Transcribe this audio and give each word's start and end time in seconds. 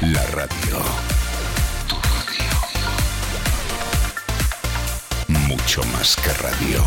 La 0.00 0.22
radio. 0.26 0.82
Tu 1.86 1.94
radio. 1.94 2.52
Mucho 5.48 5.82
más 5.92 6.16
que 6.16 6.32
radio. 6.42 6.82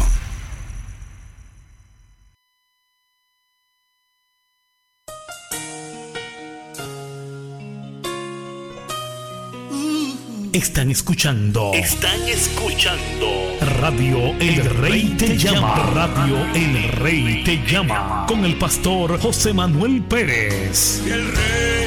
Están 10.53 10.91
escuchando. 10.91 11.71
Están 11.73 12.21
escuchando. 12.27 13.27
Radio 13.79 14.35
El 14.39 14.65
Rey 14.65 15.15
te 15.17 15.37
llama. 15.37 15.75
Radio 15.93 16.45
El 16.53 16.89
Rey 16.93 17.43
te 17.43 17.63
llama. 17.65 18.25
Con 18.27 18.43
el 18.43 18.57
pastor 18.57 19.19
José 19.19 19.53
Manuel 19.53 20.01
Pérez. 20.03 21.01
El 21.05 21.31
rey 21.31 21.86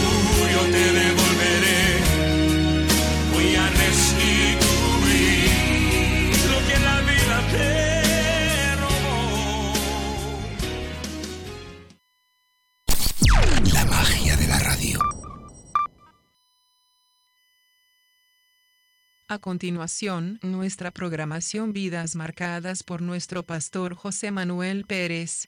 A 19.31 19.39
continuación, 19.39 20.39
nuestra 20.41 20.91
programación 20.91 21.71
Vidas 21.71 22.17
marcadas 22.17 22.83
por 22.83 23.01
nuestro 23.01 23.43
pastor 23.43 23.95
José 23.95 24.29
Manuel 24.29 24.83
Pérez. 24.83 25.47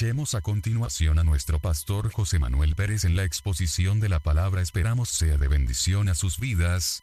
Escuchemos 0.00 0.34
a 0.34 0.40
continuación 0.40 1.18
a 1.18 1.24
nuestro 1.24 1.60
pastor 1.60 2.10
José 2.10 2.38
Manuel 2.38 2.74
Pérez 2.74 3.04
en 3.04 3.16
la 3.16 3.24
exposición 3.24 4.00
de 4.00 4.08
la 4.08 4.20
palabra 4.20 4.62
esperamos 4.62 5.10
sea 5.10 5.36
de 5.36 5.46
bendición 5.46 6.08
a 6.08 6.14
sus 6.14 6.40
vidas. 6.40 7.02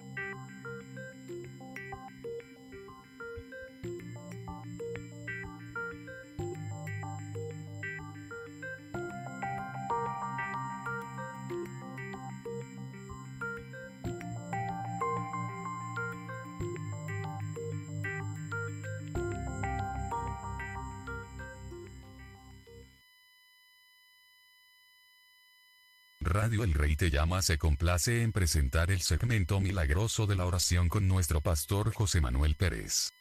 Radio 26.31 26.63
El 26.63 26.73
Rey 26.73 26.95
Te 26.95 27.09
Llama 27.09 27.41
se 27.41 27.57
complace 27.57 28.21
en 28.21 28.31
presentar 28.31 28.89
el 28.89 29.01
segmento 29.01 29.59
milagroso 29.59 30.27
de 30.27 30.37
la 30.37 30.45
oración 30.45 30.87
con 30.87 31.05
nuestro 31.09 31.41
pastor 31.41 31.93
José 31.93 32.21
Manuel 32.21 32.55
Pérez. 32.55 33.11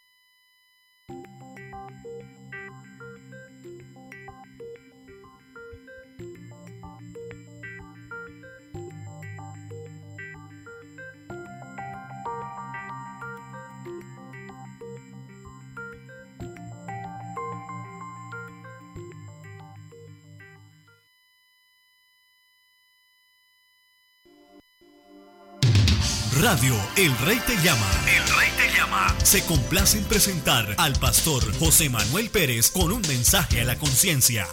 Radio 26.41 26.75
El 26.97 27.17
Rey 27.19 27.39
te 27.47 27.55
llama. 27.57 27.87
El 28.07 28.27
Rey 28.35 28.49
te 28.57 28.75
llama. 28.75 29.15
Se 29.23 29.45
complace 29.45 29.99
en 29.99 30.05
presentar 30.05 30.75
al 30.79 30.95
pastor 30.95 31.43
José 31.59 31.91
Manuel 31.91 32.31
Pérez 32.31 32.71
con 32.71 32.93
un 32.93 33.03
mensaje 33.03 33.61
a 33.61 33.65
la 33.65 33.77
conciencia. 33.77 34.47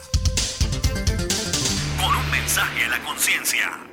Con 1.98 2.14
un 2.14 2.30
mensaje 2.32 2.84
a 2.84 2.90
la 2.90 3.00
conciencia. 3.06 3.88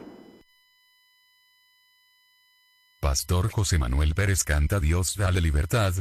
Pastor 3.01 3.49
José 3.53 3.79
Manuel 3.79 4.15
Pérez 4.15 4.43
canta 4.43 4.81
Dios 4.81 5.15
dale 5.17 5.41
libertad. 5.41 5.95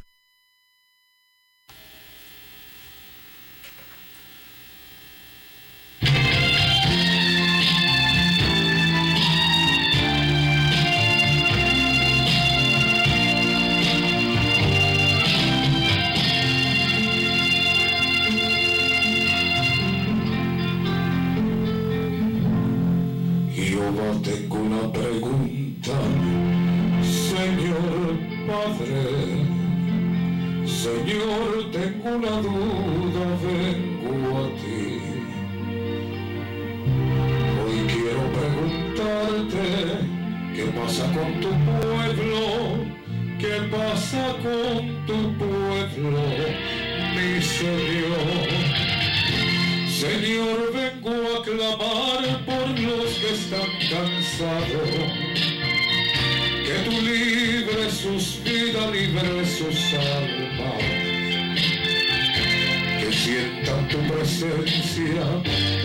Que 63.00 63.12
sientan 63.12 63.88
tu 63.90 64.00
presencia, 64.12 65.24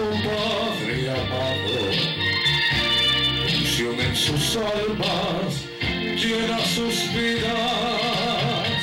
oh 0.00 0.14
Padre 0.24 1.10
amado. 1.10 1.80
Unción 3.44 4.00
en 4.00 4.16
sus 4.16 4.56
almas, 4.56 5.66
llena 6.16 6.58
sus 6.60 7.12
vidas. 7.12 8.78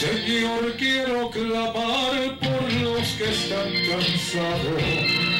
Señor, 0.00 0.74
quiero 0.76 1.30
clamar 1.30 2.38
por 2.40 2.72
los 2.72 3.08
que 3.12 3.30
están 3.30 3.70
cansados 3.88 5.35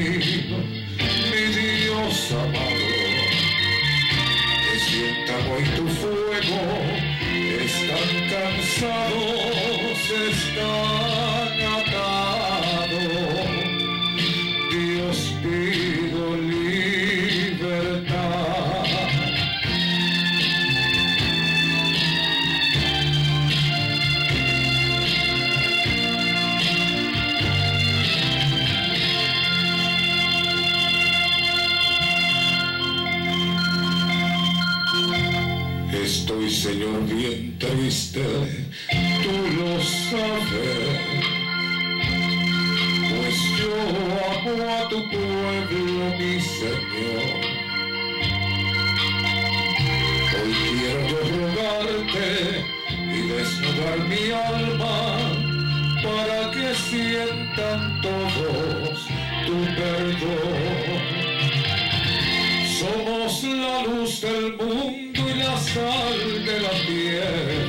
mi 0.00 1.44
Dios 1.82 2.32
amado. 2.32 2.88
Que 4.64 4.78
sientan 4.78 5.42
hoy 5.52 5.64
tu 5.76 5.86
fuego, 5.88 6.60
están 7.64 8.10
cansados, 8.30 10.00
están 10.30 11.49
tú 37.90 39.34
lo 39.58 39.80
sabes. 39.82 41.00
Pues 43.10 43.36
yo 43.58 43.74
amo 44.30 44.54
a 44.68 44.88
tu 44.88 44.98
pueblo, 45.10 46.04
mi 46.16 46.40
Señor. 46.40 47.30
Hoy 50.36 50.52
quiero 50.70 51.18
rogarte 51.34 52.28
y 53.12 53.20
desnudar 53.28 53.98
mi 54.08 54.24
alma 54.30 54.98
para 56.04 56.50
que 56.52 56.72
sientan 56.74 58.00
todos 58.02 58.98
tu 59.46 59.56
perdón. 59.78 61.10
Somos 62.78 63.42
la 63.42 63.82
luz 63.82 64.20
del 64.20 64.56
mundo 64.56 65.20
y 65.28 65.38
la 65.38 65.56
sal 65.58 66.44
de 66.46 66.60
la 66.60 66.70
tierra. 66.86 67.59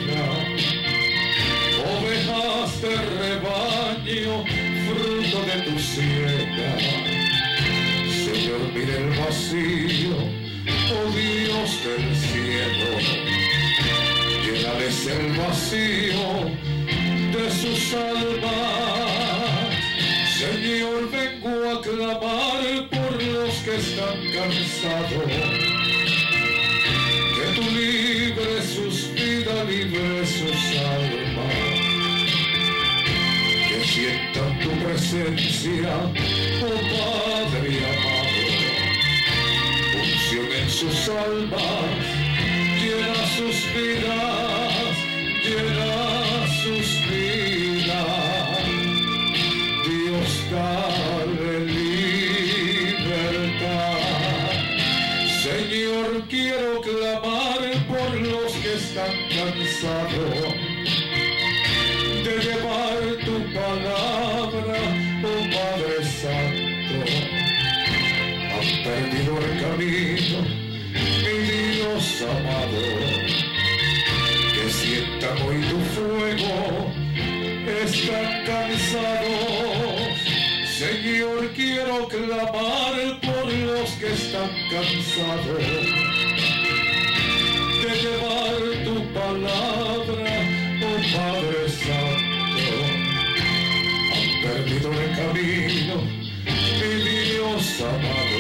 Rebaño, 2.82 4.44
fruto 4.88 5.40
de 5.46 5.58
tu 5.62 5.78
siega. 5.78 6.72
Señor, 8.10 8.62
mire 8.74 8.98
el 8.98 9.10
vacío, 9.20 10.18
oh 10.90 11.08
Dios 11.12 11.70
del 11.86 12.16
cielo. 12.16 12.90
Llénales 14.44 15.08
el 15.08 15.28
vacío 15.38 16.26
de 17.34 17.52
sus 17.52 17.94
almas. 17.94 18.52
Señor, 20.40 21.12
vengo 21.12 21.54
a 21.70 21.82
clamar 21.84 22.64
por 22.90 23.12
los 23.22 23.54
que 23.58 23.76
están 23.76 24.18
cansados. 24.34 25.81
Presencia, 35.12 35.92
oh 36.64 36.80
Padre 37.52 37.72
amado. 37.84 38.42
Unción 40.00 40.48
en 40.54 40.70
sus 40.70 41.10
almas, 41.10 42.04
llena 42.80 43.26
sus 43.36 43.58
vidas, 43.76 44.96
llena 45.44 46.48
sus 46.64 46.88
vidas. 47.10 47.41
Amado. 72.24 72.82
Que 74.54 74.70
sientan 74.70 75.42
hoy 75.42 75.60
tu 75.70 75.80
fuego, 75.96 76.94
están 77.82 78.46
cansados. 78.46 79.92
Señor, 80.78 81.50
quiero 81.56 82.08
clamar 82.08 83.20
por 83.22 83.52
los 83.52 83.90
que 83.94 84.14
están 84.14 84.52
cansados 84.70 85.66
de 87.82 87.92
llevar 88.04 88.62
tu 88.86 88.96
palabra, 89.14 90.34
oh 90.84 91.00
Padre 91.18 91.62
Santo. 91.70 92.76
Han 94.14 94.30
perdido 94.44 94.90
el 94.92 95.10
camino, 95.16 95.96
mi 96.80 96.92
Dios 97.32 97.82
amado. 97.82 98.31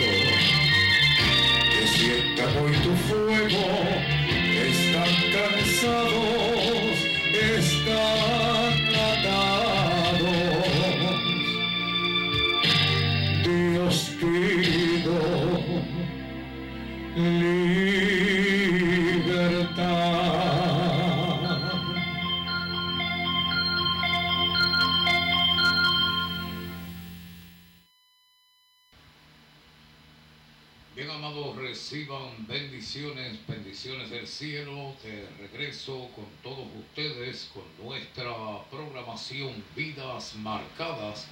Con 37.53 37.63
nuestra 37.83 38.31
programación 38.69 39.63
Vidas 39.75 40.35
Marcadas, 40.35 41.27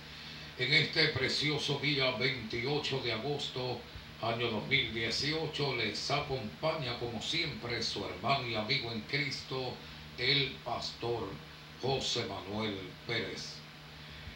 en 0.58 0.74
este 0.74 1.10
precioso 1.10 1.80
día 1.80 2.12
28 2.18 3.00
de 3.00 3.14
agosto, 3.14 3.80
año 4.22 4.50
2018, 4.50 5.76
les 5.76 6.12
acompaña 6.12 6.98
como 7.00 7.22
siempre 7.22 7.82
su 7.84 8.06
hermano 8.06 8.48
y 8.48 8.56
amigo 8.56 8.92
en 8.92 9.02
Cristo, 9.02 9.74
el 10.18 10.52
pastor 10.66 11.30
José 11.82 12.26
Manuel 12.26 12.78
Pérez. 13.08 13.56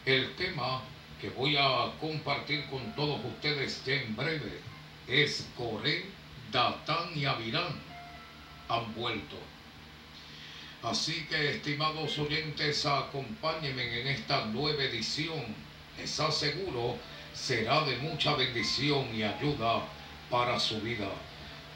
El 0.06 0.36
tema 0.36 0.82
que 1.20 1.30
voy 1.30 1.58
a 1.58 1.92
compartir 2.00 2.65
con 2.70 2.96
todos 2.96 3.20
ustedes 3.25 3.82
en 3.88 4.15
breve 4.15 4.60
es 5.08 5.48
Coré, 5.58 6.06
Datán 6.51 7.10
y 7.15 7.25
Avirán 7.25 7.80
han 8.70 8.94
vuelto. 8.96 9.52
Así 10.84 11.25
que, 11.30 11.52
estimados 11.52 12.20
oyentes, 12.20 12.86
acompáñenme 12.86 14.02
en 14.02 14.08
esta 14.08 14.44
nueva 14.48 14.84
edición. 14.84 15.56
Les 15.98 16.20
aseguro, 16.20 16.98
será 17.34 17.86
de 17.86 17.96
mucha 17.98 18.36
bendición 18.36 19.08
y 19.16 19.24
ayuda 19.24 19.82
para 20.30 20.60
su 20.60 20.82
vida. 20.82 21.08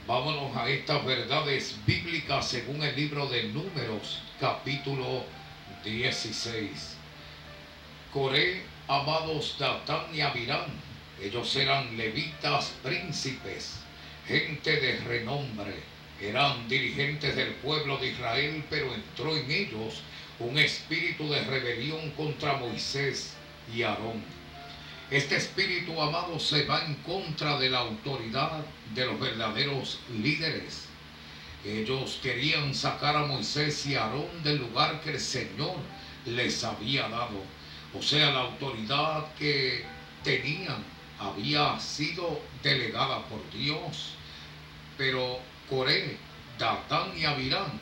Vámonos 0.06 0.54
a 0.58 0.68
estas 0.68 1.06
verdades 1.06 1.78
bíblicas 1.86 2.50
según 2.50 2.84
el 2.84 2.98
libro 2.98 3.28
de 3.28 3.44
Números, 3.44 4.22
capítulo 4.42 5.24
16. 5.86 6.98
Coré, 8.12 8.64
amados 8.90 9.56
Datán 9.58 10.14
y 10.14 10.20
Avirán, 10.20 10.66
ellos 11.22 11.56
eran 11.56 11.96
levitas 11.96 12.74
príncipes, 12.84 13.80
gente 14.28 14.82
de 14.82 15.00
renombre, 15.00 15.76
eran 16.22 16.68
dirigentes 16.68 17.36
del 17.36 17.54
pueblo 17.56 17.98
de 17.98 18.08
Israel, 18.08 18.64
pero 18.70 18.94
entró 18.94 19.36
en 19.36 19.50
ellos 19.52 20.02
un 20.40 20.58
espíritu 20.58 21.30
de 21.30 21.44
rebelión 21.44 22.12
contra 22.12 22.58
Moisés 22.58 23.34
y 23.74 23.84
Aarón. 23.84 24.24
Este 25.10 25.38
espíritu, 25.38 26.02
amado, 26.02 26.40
se 26.40 26.66
va 26.66 26.84
en 26.86 26.96
contra 26.96 27.58
de 27.60 27.70
la 27.70 27.80
autoridad 27.80 28.66
de 28.94 29.06
los 29.06 29.20
verdaderos 29.20 30.00
líderes. 30.22 30.86
Ellos 31.64 32.20
querían 32.22 32.74
sacar 32.76 33.16
a 33.16 33.26
Moisés 33.26 33.86
y 33.86 33.96
Aarón 33.96 34.44
del 34.44 34.58
lugar 34.58 35.02
que 35.02 35.12
el 35.12 35.20
Señor 35.20 35.78
les 36.26 36.64
había 36.64 37.08
dado. 37.10 37.42
O 37.98 38.02
sea, 38.02 38.32
la 38.32 38.42
autoridad 38.42 39.34
que 39.36 39.86
tenían 40.24 40.84
había 41.20 41.80
sido 41.80 42.42
delegada 42.62 43.24
por 43.28 43.50
Dios. 43.52 44.14
Pero 44.98 45.40
Coré, 45.70 46.18
Datán 46.58 47.18
y 47.18 47.26
Avirán, 47.26 47.80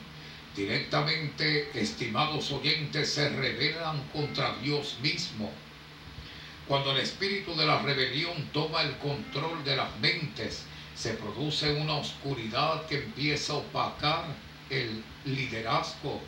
directamente, 0.54 1.70
estimados 1.74 2.50
oyentes, 2.50 3.12
se 3.12 3.28
rebelan 3.28 4.02
contra 4.12 4.56
Dios 4.62 4.96
mismo. 5.02 5.50
Cuando 6.66 6.92
el 6.92 6.98
espíritu 6.98 7.54
de 7.54 7.66
la 7.66 7.80
rebelión 7.82 8.48
toma 8.52 8.82
el 8.82 8.96
control 8.98 9.62
de 9.64 9.76
las 9.76 9.96
mentes, 10.00 10.64
se 10.96 11.12
produce 11.14 11.74
una 11.74 11.94
oscuridad 11.94 12.86
que 12.86 12.96
empieza 12.96 13.52
a 13.52 13.56
opacar 13.56 14.24
el 14.70 15.04
liderazgo. 15.24 16.20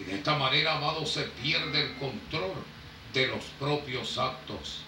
Y 0.00 0.04
de 0.04 0.14
esta 0.16 0.36
manera, 0.36 0.76
amado, 0.76 1.06
se 1.06 1.22
pierde 1.42 1.82
el 1.82 1.94
control 1.98 2.54
de 3.12 3.26
los 3.28 3.44
propios 3.58 4.18
actos. 4.18 4.82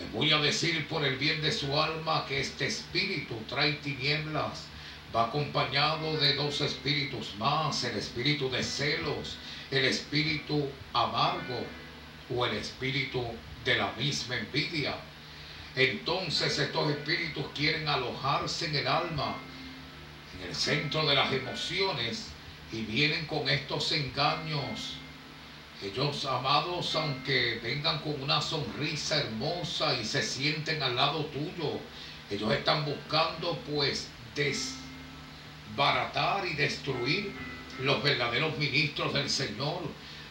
Les 0.00 0.10
voy 0.10 0.32
a 0.32 0.38
decir 0.38 0.88
por 0.88 1.04
el 1.04 1.16
bien 1.16 1.40
de 1.40 1.52
su 1.52 1.78
alma 1.78 2.24
que 2.26 2.40
este 2.40 2.66
espíritu 2.66 3.36
trae 3.48 3.74
tinieblas. 3.74 4.64
Va 5.14 5.26
acompañado 5.26 6.16
de 6.18 6.34
dos 6.34 6.60
espíritus 6.60 7.34
más, 7.36 7.84
el 7.84 7.96
espíritu 7.96 8.50
de 8.50 8.62
celos, 8.62 9.36
el 9.70 9.84
espíritu 9.84 10.68
amargo 10.92 11.64
o 12.34 12.46
el 12.46 12.56
espíritu 12.56 13.24
de 13.64 13.76
la 13.76 13.92
misma 13.92 14.36
envidia. 14.36 14.96
Entonces 15.76 16.58
estos 16.58 16.90
espíritus 16.90 17.44
quieren 17.54 17.88
alojarse 17.88 18.66
en 18.66 18.76
el 18.76 18.88
alma, 18.88 19.36
en 20.36 20.48
el 20.48 20.54
centro 20.54 21.06
de 21.06 21.14
las 21.14 21.32
emociones, 21.32 22.28
y 22.72 22.82
vienen 22.82 23.26
con 23.26 23.48
estos 23.48 23.92
engaños 23.92 24.94
ellos, 25.84 26.24
amados, 26.24 26.94
aunque 26.94 27.60
vengan 27.62 27.98
con 27.98 28.22
una 28.22 28.40
sonrisa 28.40 29.20
hermosa 29.20 29.94
y 30.00 30.04
se 30.04 30.22
sienten 30.22 30.82
al 30.82 30.96
lado 30.96 31.26
tuyo, 31.26 31.78
ellos 32.30 32.52
están 32.52 32.86
buscando 32.86 33.58
pues 33.70 34.08
desbaratar 35.74 36.46
y 36.46 36.54
destruir 36.54 37.32
los 37.80 38.00
verdaderos 38.02 38.56
ministros 38.58 39.12
del 39.12 39.28
Señor. 39.28 39.82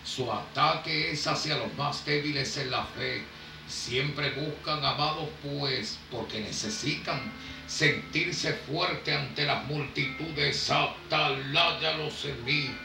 Su 0.06 0.32
ataque 0.32 1.12
es 1.12 1.28
hacia 1.28 1.58
los 1.58 1.74
más 1.76 2.06
débiles 2.06 2.56
en 2.58 2.72
la 2.72 2.86
fe. 2.86 3.24
Siempre 3.68 4.32
buscan, 4.32 4.84
amados, 4.84 5.28
pues, 5.42 5.98
porque 6.12 6.40
necesitan 6.40 7.32
sentirse 7.68 8.54
fuerte 8.54 9.14
ante 9.14 9.46
las 9.46 9.66
multitudes. 9.66 10.70
Ataláyalos 10.70 12.26
en 12.26 12.46
mí. 12.46 12.76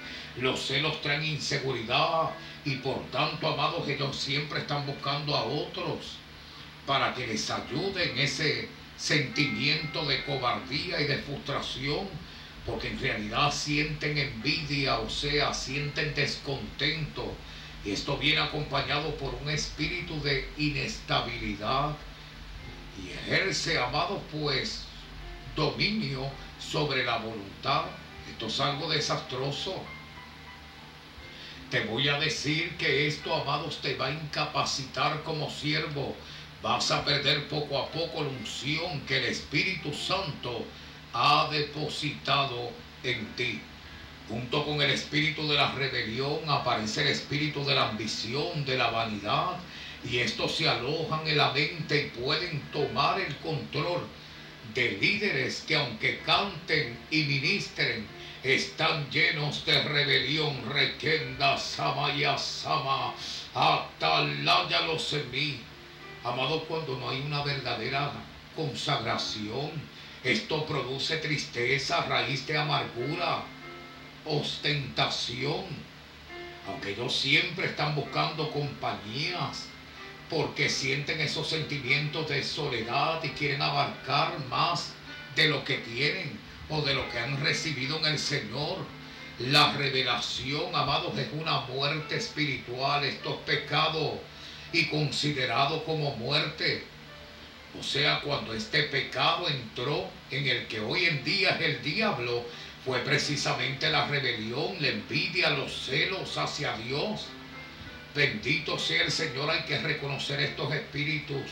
Los 0.40 0.60
celos 0.66 1.00
traen 1.00 1.24
inseguridad 1.24 2.30
y 2.64 2.76
por 2.76 3.04
tanto, 3.10 3.48
amados, 3.48 3.88
ellos 3.88 4.16
siempre 4.16 4.60
están 4.60 4.86
buscando 4.86 5.36
a 5.36 5.44
otros 5.44 6.16
para 6.86 7.14
que 7.14 7.26
les 7.26 7.50
ayuden 7.50 8.18
ese 8.18 8.68
sentimiento 8.96 10.04
de 10.06 10.24
cobardía 10.24 11.00
y 11.00 11.06
de 11.06 11.18
frustración, 11.18 12.08
porque 12.68 12.88
en 12.88 13.00
realidad 13.00 13.50
sienten 13.50 14.18
envidia, 14.18 14.98
o 14.98 15.08
sea, 15.08 15.54
sienten 15.54 16.14
descontento. 16.14 17.32
Y 17.84 17.92
esto 17.92 18.18
viene 18.18 18.42
acompañado 18.42 19.14
por 19.16 19.34
un 19.34 19.48
espíritu 19.48 20.20
de 20.20 20.46
inestabilidad 20.58 21.96
y 23.02 23.10
ejerce, 23.10 23.78
amados, 23.78 24.20
pues, 24.30 24.84
dominio 25.56 26.28
sobre 26.60 27.04
la 27.04 27.16
voluntad. 27.18 27.86
Esto 28.30 28.48
es 28.48 28.60
algo 28.60 28.90
desastroso. 28.90 29.82
Te 31.70 31.80
voy 31.80 32.08
a 32.08 32.18
decir 32.18 32.76
que 32.76 33.06
esto, 33.06 33.34
amados, 33.34 33.80
te 33.80 33.96
va 33.96 34.08
a 34.08 34.12
incapacitar 34.12 35.22
como 35.22 35.50
siervo. 35.50 36.14
Vas 36.62 36.90
a 36.90 37.04
perder 37.04 37.48
poco 37.48 37.78
a 37.78 37.88
poco 37.88 38.22
la 38.22 38.28
unción 38.28 39.00
que 39.06 39.18
el 39.18 39.24
Espíritu 39.26 39.94
Santo 39.94 40.66
ha 41.12 41.48
depositado 41.50 42.70
en 43.02 43.26
ti. 43.36 43.60
Junto 44.28 44.64
con 44.64 44.82
el 44.82 44.90
espíritu 44.90 45.48
de 45.48 45.56
la 45.56 45.72
rebelión 45.72 46.40
aparece 46.48 47.02
el 47.02 47.08
espíritu 47.08 47.64
de 47.64 47.74
la 47.74 47.88
ambición, 47.88 48.64
de 48.64 48.76
la 48.76 48.90
vanidad, 48.90 49.56
y 50.04 50.18
estos 50.18 50.56
se 50.56 50.68
alojan 50.68 51.26
en 51.26 51.38
la 51.38 51.52
mente 51.52 52.12
y 52.14 52.20
pueden 52.20 52.60
tomar 52.70 53.20
el 53.20 53.34
control 53.36 54.06
de 54.74 54.92
líderes 54.92 55.64
que 55.66 55.76
aunque 55.76 56.20
canten 56.20 56.98
y 57.10 57.22
ministren, 57.22 58.06
están 58.42 59.10
llenos 59.10 59.64
de 59.64 59.82
rebelión. 59.82 60.54
Requenda 60.70 61.56
Sama, 61.58 62.12
atalaya 63.54 64.80
los 64.82 65.12
en 65.14 65.30
mí. 65.30 65.60
Amado, 66.22 66.64
cuando 66.64 66.98
no 66.98 67.10
hay 67.10 67.20
una 67.20 67.42
verdadera 67.42 68.12
consagración, 68.54 69.70
esto 70.32 70.66
produce 70.66 71.16
tristeza, 71.16 72.02
raíz 72.02 72.46
de 72.46 72.58
amargura, 72.58 73.44
ostentación. 74.26 75.64
Aunque 76.66 76.90
ellos 76.90 77.16
siempre 77.16 77.66
están 77.66 77.94
buscando 77.94 78.50
compañías, 78.50 79.68
porque 80.28 80.68
sienten 80.68 81.20
esos 81.20 81.48
sentimientos 81.48 82.28
de 82.28 82.44
soledad 82.44 83.22
y 83.24 83.30
quieren 83.30 83.62
abarcar 83.62 84.38
más 84.50 84.92
de 85.34 85.48
lo 85.48 85.64
que 85.64 85.78
tienen 85.78 86.38
o 86.68 86.82
de 86.82 86.94
lo 86.94 87.08
que 87.10 87.18
han 87.18 87.40
recibido 87.42 87.98
en 87.98 88.06
el 88.06 88.18
Señor. 88.18 88.78
La 89.38 89.72
revelación, 89.72 90.74
amados, 90.74 91.16
es 91.16 91.28
una 91.32 91.60
muerte 91.60 92.16
espiritual. 92.16 93.04
Esto 93.04 93.30
es 93.30 93.56
pecado 93.56 94.20
y 94.72 94.86
considerado 94.86 95.84
como 95.84 96.14
muerte. 96.16 96.84
O 97.78 97.82
sea, 97.82 98.20
cuando 98.20 98.54
este 98.54 98.84
pecado 98.84 99.48
entró 99.48 100.08
en 100.30 100.46
el 100.46 100.66
que 100.66 100.80
hoy 100.80 101.04
en 101.04 101.24
día 101.24 101.56
es 101.56 101.60
el 101.60 101.82
diablo, 101.82 102.44
fue 102.84 103.00
precisamente 103.00 103.90
la 103.90 104.06
rebelión, 104.06 104.76
la 104.80 104.88
envidia, 104.88 105.50
los 105.50 105.72
celos 105.84 106.38
hacia 106.38 106.76
Dios. 106.78 107.26
Bendito 108.14 108.78
sea 108.78 109.02
el 109.02 109.12
Señor, 109.12 109.50
hay 109.50 109.62
que 109.62 109.78
reconocer 109.78 110.40
estos 110.40 110.72
espíritus. 110.72 111.42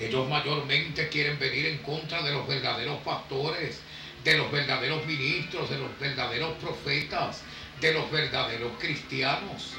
Ellos 0.00 0.28
mayormente 0.28 1.08
quieren 1.08 1.38
venir 1.38 1.66
en 1.66 1.78
contra 1.78 2.22
de 2.22 2.32
los 2.32 2.46
verdaderos 2.46 2.98
pastores, 3.02 3.80
de 4.24 4.38
los 4.38 4.50
verdaderos 4.50 5.04
ministros, 5.06 5.68
de 5.68 5.78
los 5.78 5.98
verdaderos 5.98 6.56
profetas, 6.58 7.42
de 7.80 7.92
los 7.92 8.10
verdaderos 8.10 8.72
cristianos. 8.78 9.74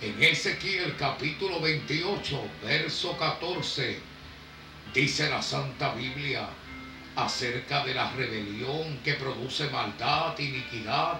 En 0.00 0.22
Ezequiel 0.22 0.96
capítulo 0.96 1.60
28, 1.60 2.42
verso 2.64 3.16
14, 3.16 3.98
dice 4.94 5.28
la 5.28 5.42
Santa 5.42 5.94
Biblia, 5.94 6.48
acerca 7.16 7.84
de 7.84 7.94
la 7.94 8.12
rebelión 8.12 8.98
que 9.04 9.14
produce 9.14 9.68
maldad, 9.70 10.38
iniquidad, 10.38 11.18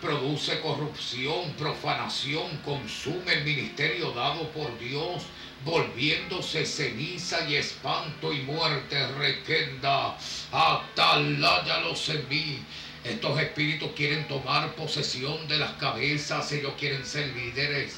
produce 0.00 0.60
corrupción, 0.60 1.52
profanación, 1.58 2.58
consume 2.64 3.32
el 3.34 3.44
ministerio 3.44 4.12
dado 4.12 4.48
por 4.50 4.78
Dios, 4.78 5.24
volviéndose 5.64 6.64
ceniza 6.64 7.48
y 7.48 7.56
espanto 7.56 8.32
y 8.32 8.42
muerte, 8.42 9.08
requenda, 9.18 10.16
ataláyalos 10.52 12.08
en 12.10 12.28
mí. 12.28 12.58
Estos 13.02 13.40
espíritus 13.40 13.90
quieren 13.96 14.28
tomar 14.28 14.74
posesión 14.74 15.48
de 15.48 15.58
las 15.58 15.72
cabezas, 15.72 16.50
ellos 16.52 16.74
quieren 16.78 17.04
ser 17.04 17.28
líderes. 17.34 17.96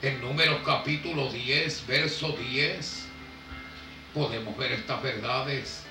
En 0.00 0.20
Números 0.20 0.60
capítulo 0.64 1.30
10, 1.30 1.86
verso 1.86 2.36
10, 2.50 3.11
podemos 4.14 4.56
ver 4.56 4.72
estas 4.72 5.02
verdades. 5.02 5.82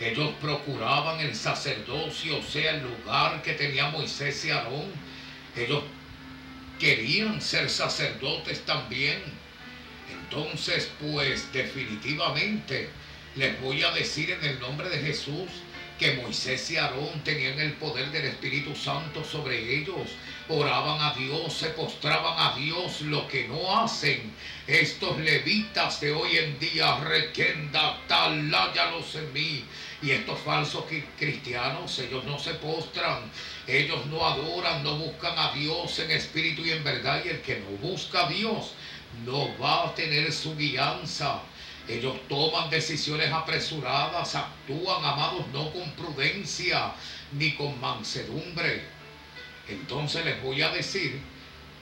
Ellos 0.00 0.32
procuraban 0.40 1.20
el 1.20 1.34
sacerdocio, 1.34 2.38
o 2.38 2.42
sea, 2.42 2.72
el 2.72 2.82
lugar 2.82 3.42
que 3.42 3.52
tenía 3.52 3.88
Moisés 3.90 4.44
y 4.44 4.50
Aarón. 4.50 4.90
Ellos 5.56 5.84
querían 6.78 7.40
ser 7.40 7.70
sacerdotes 7.70 8.64
también. 8.64 9.22
Entonces, 10.10 10.90
pues 10.98 11.52
definitivamente 11.52 12.88
les 13.36 13.60
voy 13.60 13.82
a 13.82 13.90
decir 13.92 14.30
en 14.30 14.44
el 14.44 14.60
nombre 14.60 14.88
de 14.88 14.98
Jesús 14.98 15.48
que 16.02 16.14
Moisés 16.14 16.68
y 16.72 16.76
Aarón 16.76 17.22
tenían 17.22 17.60
el 17.60 17.74
poder 17.74 18.10
del 18.10 18.24
Espíritu 18.24 18.74
Santo 18.74 19.22
sobre 19.22 19.76
ellos. 19.78 20.08
Oraban 20.48 21.00
a 21.00 21.14
Dios, 21.14 21.52
se 21.52 21.68
postraban 21.68 22.34
a 22.36 22.56
Dios, 22.56 23.02
lo 23.02 23.28
que 23.28 23.46
no 23.46 23.80
hacen 23.80 24.32
estos 24.66 25.16
levitas 25.20 26.00
de 26.00 26.10
hoy 26.10 26.38
en 26.38 26.58
día, 26.58 26.98
requenda, 26.98 28.00
taláyalos 28.08 29.14
en 29.14 29.32
mí. 29.32 29.64
Y 30.02 30.10
estos 30.10 30.40
falsos 30.40 30.86
cristianos, 31.16 31.96
ellos 32.00 32.24
no 32.24 32.36
se 32.36 32.54
postran, 32.54 33.20
ellos 33.68 34.04
no 34.06 34.26
adoran, 34.26 34.82
no 34.82 34.96
buscan 34.96 35.38
a 35.38 35.52
Dios 35.52 36.00
en 36.00 36.10
espíritu 36.10 36.64
y 36.64 36.72
en 36.72 36.82
verdad. 36.82 37.22
Y 37.24 37.28
el 37.28 37.42
que 37.42 37.60
no 37.60 37.76
busca 37.76 38.26
a 38.26 38.28
Dios 38.28 38.72
no 39.24 39.56
va 39.56 39.86
a 39.86 39.94
tener 39.94 40.32
su 40.32 40.56
guianza. 40.56 41.42
Ellos 41.88 42.16
toman 42.28 42.70
decisiones 42.70 43.32
apresuradas, 43.32 44.34
actúan, 44.34 45.04
amados, 45.04 45.46
no 45.52 45.72
con 45.72 45.90
prudencia 45.92 46.92
ni 47.32 47.52
con 47.52 47.80
mansedumbre. 47.80 48.84
Entonces 49.68 50.24
les 50.24 50.42
voy 50.42 50.62
a 50.62 50.70
decir, 50.70 51.20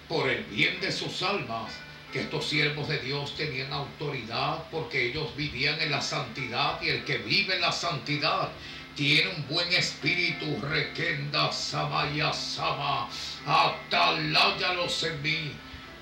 por 0.08 0.28
el 0.28 0.44
bien 0.44 0.80
de 0.80 0.90
sus 0.90 1.22
almas, 1.22 1.72
que 2.12 2.22
estos 2.22 2.48
siervos 2.48 2.88
de 2.88 2.98
Dios 2.98 3.36
tenían 3.36 3.72
autoridad 3.72 4.64
porque 4.70 5.06
ellos 5.06 5.34
vivían 5.36 5.80
en 5.80 5.92
la 5.92 6.00
santidad 6.00 6.80
y 6.82 6.88
el 6.88 7.04
que 7.04 7.18
vive 7.18 7.54
en 7.54 7.60
la 7.60 7.72
santidad 7.72 8.50
tiene 8.96 9.30
un 9.30 9.46
buen 9.46 9.72
espíritu, 9.72 10.60
requenda, 10.60 11.52
samaya, 11.52 12.32
sama, 12.32 13.08
ataláyalos 13.46 15.04
en 15.04 15.22
mí. 15.22 15.52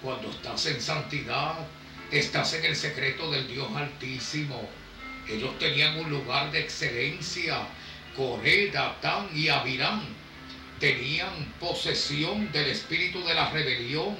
Cuando 0.02 0.30
estás 0.30 0.66
en 0.66 0.80
santidad, 0.80 1.54
estás 2.10 2.54
en 2.54 2.64
el 2.64 2.76
secreto 2.76 3.30
del 3.30 3.46
Dios 3.48 3.68
Altísimo. 3.76 4.68
Ellos 5.28 5.58
tenían 5.58 5.98
un 5.98 6.10
lugar 6.10 6.50
de 6.50 6.60
excelencia. 6.60 7.66
Coré, 8.16 8.70
Datán 8.70 9.28
y 9.34 9.48
Abirán 9.48 10.02
tenían 10.80 11.54
posesión 11.60 12.50
del 12.52 12.70
espíritu 12.70 13.24
de 13.24 13.34
la 13.34 13.50
rebelión 13.50 14.16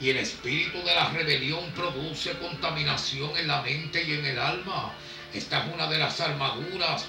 y 0.00 0.10
el 0.10 0.18
espíritu 0.18 0.78
de 0.78 0.94
la 0.94 1.10
rebelión 1.10 1.70
produce 1.72 2.32
contaminación 2.38 3.36
en 3.36 3.48
la 3.48 3.62
mente 3.62 4.02
y 4.02 4.12
en 4.12 4.24
el 4.24 4.38
alma. 4.38 4.92
Esta 5.34 5.64
es 5.64 5.74
una 5.74 5.88
de 5.88 5.98
las 5.98 6.20
armaduras, 6.20 7.06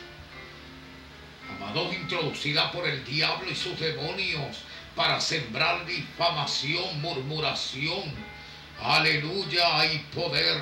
amados, 1.55 1.93
introducida 1.93 2.71
por 2.71 2.87
el 2.87 3.03
diablo 3.05 3.49
y 3.49 3.55
sus 3.55 3.79
demonios 3.79 4.57
para 4.95 5.21
sembrar 5.21 5.85
difamación, 5.85 7.01
murmuración. 7.01 8.38
Aleluya, 8.81 9.77
hay 9.77 9.99
poder. 10.15 10.57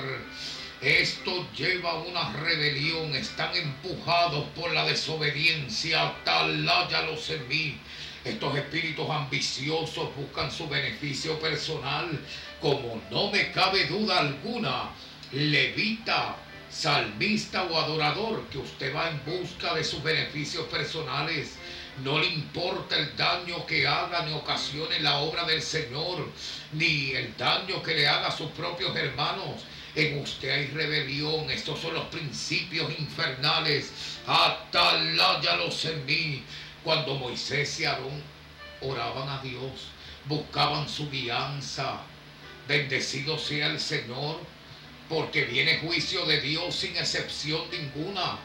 Esto 0.80 1.46
lleva 1.56 1.92
a 1.92 1.98
una 1.98 2.32
rebelión, 2.32 3.14
están 3.14 3.54
empujados 3.56 4.44
por 4.56 4.72
la 4.72 4.84
desobediencia, 4.86 6.14
taláyalos 6.24 7.30
en 7.30 7.48
mí. 7.48 7.80
Estos 8.24 8.56
espíritus 8.56 9.08
ambiciosos 9.08 10.14
buscan 10.16 10.50
su 10.50 10.68
beneficio 10.68 11.38
personal, 11.38 12.20
como 12.60 13.00
no 13.10 13.30
me 13.30 13.52
cabe 13.52 13.86
duda 13.86 14.18
alguna, 14.18 14.90
levita, 15.30 16.36
salmista 16.70 17.64
o 17.64 17.78
adorador, 17.78 18.48
que 18.48 18.58
usted 18.58 18.94
va 18.94 19.10
en 19.10 19.24
busca 19.24 19.74
de 19.74 19.84
sus 19.84 20.02
beneficios 20.02 20.66
personales. 20.66 21.57
No 22.04 22.18
le 22.20 22.26
importa 22.26 22.96
el 22.96 23.16
daño 23.16 23.66
que 23.66 23.86
haga 23.86 24.24
ni 24.24 24.32
ocasione 24.32 25.00
la 25.00 25.18
obra 25.18 25.44
del 25.44 25.60
Señor, 25.60 26.28
ni 26.72 27.10
el 27.10 27.36
daño 27.36 27.82
que 27.82 27.94
le 27.94 28.06
haga 28.06 28.28
a 28.28 28.36
sus 28.36 28.50
propios 28.52 28.94
hermanos. 28.94 29.64
En 29.96 30.20
usted 30.20 30.50
hay 30.50 30.66
rebelión. 30.68 31.50
Estos 31.50 31.80
son 31.80 31.94
los 31.94 32.06
principios 32.06 32.88
infernales. 32.98 33.90
Ataláyalos 34.26 35.84
en 35.86 36.06
mí. 36.06 36.44
Cuando 36.84 37.16
Moisés 37.16 37.80
y 37.80 37.84
Aarón 37.84 38.22
oraban 38.80 39.28
a 39.28 39.42
Dios, 39.42 39.88
buscaban 40.26 40.88
su 40.88 41.10
guianza. 41.10 42.00
Bendecido 42.68 43.38
sea 43.38 43.66
el 43.66 43.80
Señor, 43.80 44.40
porque 45.08 45.44
viene 45.44 45.78
juicio 45.78 46.24
de 46.26 46.40
Dios 46.40 46.76
sin 46.76 46.96
excepción 46.96 47.62
ninguna. 47.72 48.38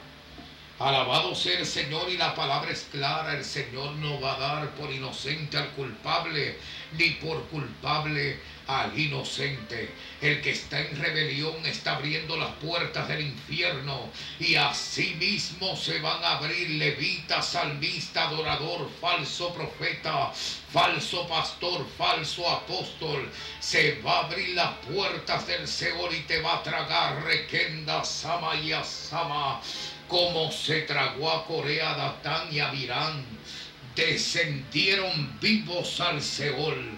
Alabado 0.84 1.34
sea 1.34 1.60
el 1.60 1.66
Señor 1.66 2.10
y 2.10 2.18
la 2.18 2.36
palabra 2.36 2.70
es 2.70 2.88
clara. 2.92 3.38
El 3.38 3.46
Señor 3.46 3.94
no 3.94 4.20
va 4.20 4.36
a 4.36 4.40
dar 4.40 4.70
por 4.72 4.92
inocente 4.92 5.58
al 5.58 5.70
culpable, 5.70 6.58
ni 6.98 7.12
por 7.12 7.42
culpable 7.46 8.38
al 8.68 8.98
inocente. 8.98 9.94
El 10.22 10.42
que 10.42 10.52
está 10.52 10.80
en 10.80 10.98
rebelión 10.98 11.66
está 11.66 11.96
abriendo 11.96 12.38
las 12.38 12.52
puertas 12.56 13.08
del 13.08 13.22
infierno 13.22 14.10
y 14.40 14.56
así 14.56 15.16
mismo 15.16 15.76
se 15.76 16.00
van 16.00 16.24
a 16.24 16.38
abrir 16.38 16.70
levita, 16.72 17.42
salmista, 17.42 18.28
adorador, 18.30 18.90
falso 19.02 19.54
profeta, 19.54 20.32
falso 20.72 21.28
pastor, 21.28 21.86
falso 21.98 22.50
apóstol. 22.50 23.30
Se 23.60 24.02
va 24.02 24.20
a 24.20 24.26
abrir 24.26 24.50
las 24.50 24.74
puertas 24.86 25.46
del 25.48 25.68
Seol 25.68 26.16
y 26.16 26.22
te 26.22 26.42
va 26.42 26.56
a 26.56 26.64
tragar 26.64 27.24
requenda, 27.24 28.04
sama 28.04 28.56
y 28.56 28.72
asama 28.72 29.62
como 30.08 30.52
se 30.52 30.82
tragó 30.82 31.32
a 31.32 31.46
Corea, 31.46 31.96
Datán 31.96 32.54
y 32.54 32.60
Abirán, 32.60 33.26
descendieron 33.96 35.40
vivos 35.42 36.00
al 36.00 36.22
Seol. 36.22 36.92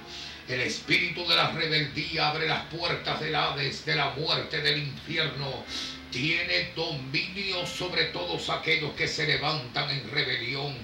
El 0.48 0.62
espíritu 0.62 1.28
de 1.28 1.36
la 1.36 1.52
rebeldía 1.52 2.30
abre 2.30 2.48
las 2.48 2.66
puertas 2.66 3.20
del 3.20 3.34
Hades, 3.34 3.84
de 3.84 3.96
la 3.96 4.12
muerte, 4.12 4.62
del 4.62 4.78
infierno. 4.78 5.66
Tiene 6.12 6.72
dominio 6.76 7.66
sobre 7.66 8.06
todos 8.06 8.50
aquellos 8.52 8.94
que 8.94 9.08
se 9.08 9.26
levantan 9.26 9.90
en 9.90 10.10
rebelión 10.12 10.78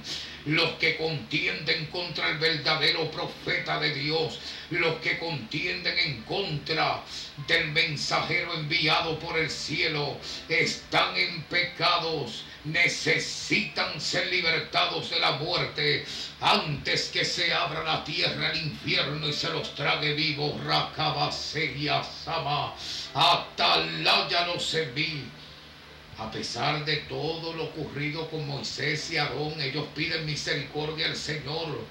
los 0.46 0.72
que 0.74 0.98
contienden 0.98 1.86
contra 1.88 2.30
el 2.30 2.38
verdadero 2.38 3.10
profeta 3.12 3.80
de 3.80 3.94
Dios, 3.94 4.40
los 4.72 4.96
que 4.98 5.20
contienden 5.20 5.98
en 6.00 6.22
contra 6.24 7.02
del 7.48 7.72
mensajero 7.72 8.54
enviado 8.54 9.20
por 9.20 9.38
el 9.38 9.50
cielo, 9.50 10.18
están 10.50 11.16
en 11.16 11.44
pecados, 11.44 12.44
necesitan 12.64 14.00
ser 14.00 14.28
libertados 14.28 15.10
de 15.10 15.20
la 15.20 15.34
muerte 15.34 16.06
antes 16.40 17.10
que 17.10 17.26
se 17.26 17.54
abra 17.54 17.84
la 17.84 18.04
tierra 18.04 18.50
al 18.50 18.58
infierno 18.58 19.28
y 19.28 19.34
se 19.34 19.50
los 19.50 19.74
trague 19.76 20.14
vivos. 20.14 20.64
Racabaseya 20.64 22.04
Sama, 22.04 22.74
Atalaya 23.14 24.48
los 24.48 24.76
mí 24.96 25.24
a 26.22 26.30
pesar 26.30 26.86
de 26.86 26.98
todo 26.98 27.52
lo 27.54 27.64
ocurrido 27.64 28.30
con 28.30 28.48
Moisés 28.48 29.10
y 29.12 29.18
Aarón, 29.18 29.60
ellos 29.60 29.88
piden 29.96 30.24
misericordia 30.24 31.08
al 31.08 31.16
Señor. 31.16 31.84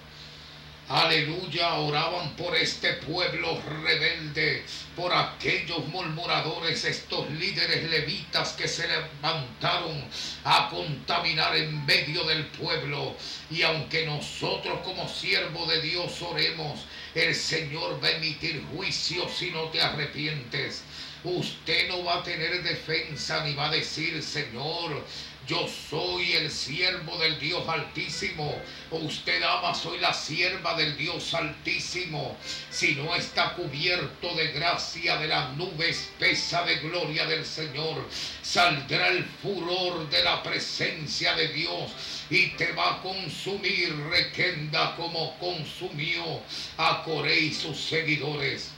Aleluya, 0.88 1.74
oraban 1.74 2.36
por 2.36 2.56
este 2.56 2.94
pueblo 2.94 3.60
rebelde, 3.82 4.64
por 4.94 5.12
aquellos 5.12 5.86
murmuradores, 5.88 6.84
estos 6.84 7.28
líderes 7.30 7.90
levitas 7.90 8.52
que 8.52 8.68
se 8.68 8.86
levantaron 8.88 10.04
a 10.44 10.68
contaminar 10.68 11.56
en 11.56 11.84
medio 11.84 12.24
del 12.24 12.46
pueblo. 12.46 13.16
Y 13.50 13.62
aunque 13.62 14.06
nosotros 14.06 14.80
como 14.84 15.08
siervo 15.08 15.66
de 15.66 15.80
Dios 15.80 16.22
oremos, 16.22 16.80
el 17.14 17.34
Señor 17.34 18.02
va 18.02 18.08
a 18.08 18.16
emitir 18.16 18.64
juicio 18.74 19.28
si 19.28 19.50
no 19.50 19.64
te 19.70 19.80
arrepientes. 19.80 20.82
Usted 21.22 21.88
no 21.88 22.02
va 22.04 22.20
a 22.20 22.22
tener 22.22 22.62
defensa 22.62 23.44
ni 23.44 23.54
va 23.54 23.68
a 23.68 23.72
decir, 23.72 24.22
Señor, 24.22 25.04
yo 25.46 25.66
soy 25.68 26.32
el 26.32 26.50
siervo 26.50 27.18
del 27.18 27.38
Dios 27.38 27.68
Altísimo. 27.68 28.56
Usted 28.90 29.42
ama, 29.42 29.74
soy 29.74 29.98
la 29.98 30.14
sierva 30.14 30.74
del 30.76 30.96
Dios 30.96 31.34
Altísimo. 31.34 32.36
Si 32.70 32.94
no 32.94 33.14
está 33.14 33.54
cubierto 33.54 34.34
de 34.34 34.52
gracia 34.52 35.18
de 35.18 35.28
la 35.28 35.48
nube 35.52 35.90
espesa 35.90 36.64
de 36.64 36.76
gloria 36.76 37.26
del 37.26 37.44
Señor, 37.44 38.08
saldrá 38.42 39.08
el 39.08 39.24
furor 39.24 40.08
de 40.08 40.24
la 40.24 40.42
presencia 40.42 41.34
de 41.34 41.48
Dios 41.48 41.90
y 42.30 42.50
te 42.56 42.72
va 42.72 42.94
a 42.96 43.02
consumir 43.02 43.94
requenda 44.08 44.94
como 44.96 45.38
consumió 45.38 46.40
a 46.78 47.02
Coré 47.02 47.40
y 47.40 47.52
sus 47.52 47.78
seguidores. 47.78 48.70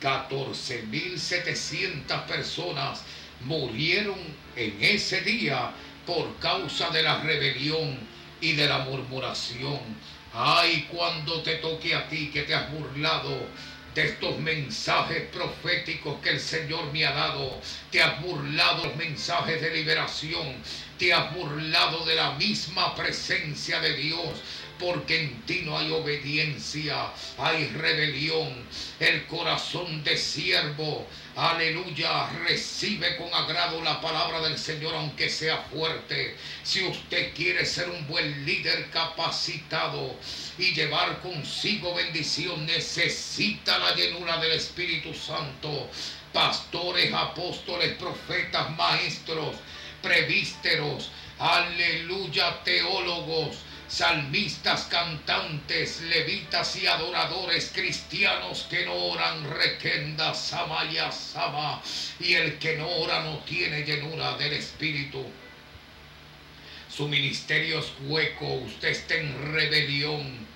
14.700 0.00 2.26
personas 2.26 3.02
murieron 3.44 4.18
en 4.56 4.82
ese 4.82 5.20
día 5.22 5.70
por 6.06 6.36
causa 6.38 6.90
de 6.90 7.02
la 7.02 7.20
rebelión 7.20 7.98
y 8.40 8.52
de 8.52 8.66
la 8.66 8.78
murmuración. 8.80 9.80
Ay, 10.32 10.86
cuando 10.90 11.42
te 11.42 11.56
toque 11.56 11.94
a 11.94 12.08
ti 12.08 12.30
que 12.32 12.42
te 12.42 12.54
has 12.54 12.72
burlado 12.72 13.48
de 13.94 14.06
estos 14.06 14.38
mensajes 14.38 15.24
proféticos 15.32 16.20
que 16.20 16.30
el 16.30 16.40
Señor 16.40 16.92
me 16.92 17.04
ha 17.04 17.12
dado. 17.12 17.60
Te 17.90 18.02
has 18.02 18.22
burlado 18.22 18.82
de 18.82 18.88
los 18.88 18.96
mensajes 18.96 19.60
de 19.60 19.74
liberación. 19.74 20.56
Te 20.98 21.12
has 21.12 21.34
burlado 21.34 22.04
de 22.04 22.14
la 22.14 22.32
misma 22.32 22.94
presencia 22.94 23.80
de 23.80 23.94
Dios 23.94 24.40
porque 24.80 25.24
en 25.24 25.42
ti 25.42 25.62
no 25.64 25.78
hay 25.78 25.92
obediencia, 25.92 27.12
hay 27.38 27.66
rebelión. 27.68 28.66
El 28.98 29.26
corazón 29.26 30.02
de 30.02 30.16
siervo, 30.16 31.06
aleluya, 31.36 32.30
recibe 32.46 33.16
con 33.16 33.32
agrado 33.32 33.82
la 33.82 34.00
palabra 34.00 34.40
del 34.40 34.58
Señor, 34.58 34.94
aunque 34.94 35.28
sea 35.28 35.58
fuerte. 35.58 36.36
Si 36.62 36.82
usted 36.82 37.34
quiere 37.34 37.66
ser 37.66 37.90
un 37.90 38.06
buen 38.08 38.46
líder 38.46 38.90
capacitado 38.90 40.16
y 40.58 40.72
llevar 40.72 41.20
consigo 41.20 41.94
bendición, 41.94 42.64
necesita 42.64 43.78
la 43.78 43.94
llenura 43.94 44.38
del 44.38 44.52
Espíritu 44.52 45.12
Santo. 45.14 45.90
Pastores, 46.32 47.12
apóstoles, 47.12 47.96
profetas, 47.96 48.70
maestros, 48.76 49.56
prevísteros, 50.00 51.10
aleluya, 51.38 52.62
teólogos 52.64 53.69
salmistas, 53.90 54.84
cantantes, 54.84 56.00
levitas 56.02 56.76
y 56.76 56.86
adoradores 56.86 57.72
cristianos 57.74 58.66
que 58.70 58.86
no 58.86 58.94
oran, 58.94 59.50
requenda, 59.50 60.32
sama 60.32 60.84
y 60.84 60.98
asama, 60.98 61.82
y 62.20 62.34
el 62.34 62.58
que 62.58 62.76
no 62.76 62.88
ora 62.88 63.24
no 63.24 63.40
tiene 63.40 63.82
llenura 63.82 64.36
del 64.36 64.52
Espíritu. 64.52 65.26
Su 66.88 67.08
ministerio 67.08 67.80
es 67.80 67.92
hueco, 68.02 68.46
usted 68.54 68.88
está 68.88 69.16
en 69.16 69.52
rebelión. 69.52 70.48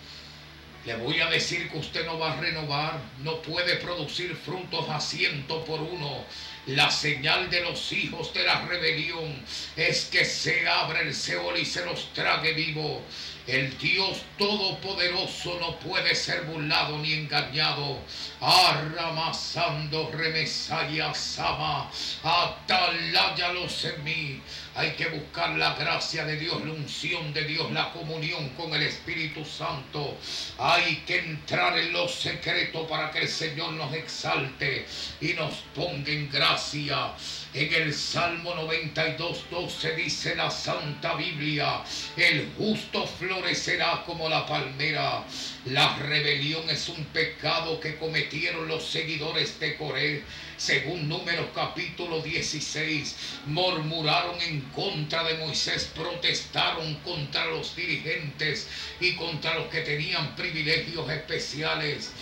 Le 0.86 0.96
voy 0.96 1.20
a 1.20 1.28
decir 1.28 1.68
que 1.70 1.78
usted 1.78 2.06
no 2.06 2.18
va 2.18 2.34
a 2.34 2.40
renovar, 2.40 3.00
no 3.22 3.42
puede 3.42 3.76
producir 3.76 4.36
frutos 4.36 4.88
a 4.90 5.00
ciento 5.00 5.64
por 5.64 5.80
uno. 5.80 6.24
La 6.66 6.90
señal 6.90 7.50
de 7.50 7.60
los 7.60 7.92
hijos 7.92 8.32
de 8.32 8.42
la 8.42 8.62
rebelión 8.62 9.44
es 9.76 10.06
que 10.06 10.24
se 10.24 10.66
abra 10.66 11.02
el 11.02 11.14
Seol 11.14 11.58
y 11.58 11.66
se 11.66 11.84
los 11.84 12.10
trague 12.14 12.54
vivo. 12.54 13.02
El 13.46 13.76
Dios 13.76 14.22
Todopoderoso 14.38 15.58
no 15.60 15.78
puede 15.78 16.14
ser 16.14 16.44
burlado 16.44 16.96
ni 16.98 17.12
engañado. 17.12 17.98
Arramasando 18.40 20.10
remesaya 20.10 21.12
sama, 21.12 21.90
ataláyalos 22.22 23.84
en 23.84 24.04
mí. 24.04 24.42
Hay 24.74 24.92
que 24.92 25.08
buscar 25.08 25.50
la 25.50 25.74
gracia 25.74 26.24
de 26.24 26.36
Dios, 26.36 26.64
la 26.64 26.72
unción 26.72 27.34
de 27.34 27.44
Dios, 27.44 27.70
la 27.72 27.92
comunión 27.92 28.48
con 28.50 28.74
el 28.74 28.82
Espíritu 28.82 29.44
Santo. 29.44 30.16
Hay 30.58 30.96
que 31.06 31.18
entrar 31.18 31.78
en 31.78 31.92
lo 31.92 32.08
secreto 32.08 32.88
para 32.88 33.10
que 33.10 33.20
el 33.20 33.28
Señor 33.28 33.72
nos 33.74 33.92
exalte 33.92 34.86
y 35.20 35.34
nos 35.34 35.54
ponga 35.74 36.10
en 36.10 36.28
En 36.54 37.74
el 37.74 37.92
Salmo 37.92 38.54
92, 38.54 39.46
12 39.50 39.96
dice 39.96 40.36
la 40.36 40.48
Santa 40.48 41.16
Biblia, 41.16 41.82
el 42.16 42.52
justo 42.56 43.04
florecerá 43.08 44.04
como 44.06 44.28
la 44.28 44.46
palmera. 44.46 45.24
La 45.64 45.96
rebelión 45.96 46.70
es 46.70 46.88
un 46.88 47.04
pecado 47.06 47.80
que 47.80 47.96
cometieron 47.96 48.68
los 48.68 48.84
seguidores 48.84 49.58
de 49.58 49.76
Coré. 49.76 50.22
Según 50.56 51.08
Números 51.08 51.48
capítulo 51.52 52.22
16, 52.22 53.16
murmuraron 53.46 54.40
en 54.40 54.60
contra 54.76 55.24
de 55.24 55.38
Moisés, 55.38 55.90
protestaron 55.92 56.94
contra 57.00 57.46
los 57.46 57.74
dirigentes 57.74 58.68
y 59.00 59.16
contra 59.16 59.58
los 59.58 59.66
que 59.66 59.80
tenían 59.80 60.36
privilegios 60.36 61.10
especiales. 61.10 62.12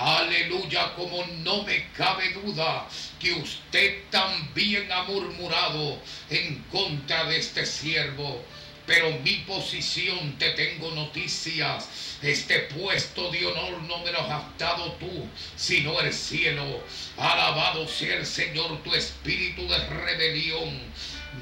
Aleluya, 0.00 0.94
como 0.94 1.22
no 1.44 1.62
me 1.62 1.90
cabe 1.92 2.32
duda 2.32 2.88
que 3.20 3.32
usted 3.32 4.04
también 4.08 4.90
ha 4.90 5.02
murmurado 5.02 6.00
en 6.30 6.56
contra 6.72 7.24
de 7.24 7.36
este 7.36 7.66
siervo. 7.66 8.42
Pero 8.86 9.10
mi 9.18 9.44
posición, 9.46 10.38
te 10.38 10.52
tengo 10.52 10.90
noticias. 10.92 12.16
Este 12.22 12.60
puesto 12.60 13.30
de 13.30 13.44
honor 13.44 13.82
no 13.82 13.98
me 13.98 14.10
lo 14.10 14.20
has 14.22 14.58
dado 14.58 14.92
tú, 14.92 15.28
sino 15.54 16.00
el 16.00 16.14
cielo. 16.14 16.82
Alabado 17.18 17.86
sea 17.86 18.16
el 18.16 18.26
Señor, 18.26 18.82
tu 18.82 18.94
espíritu 18.94 19.68
de 19.68 19.86
rebelión 19.86 20.80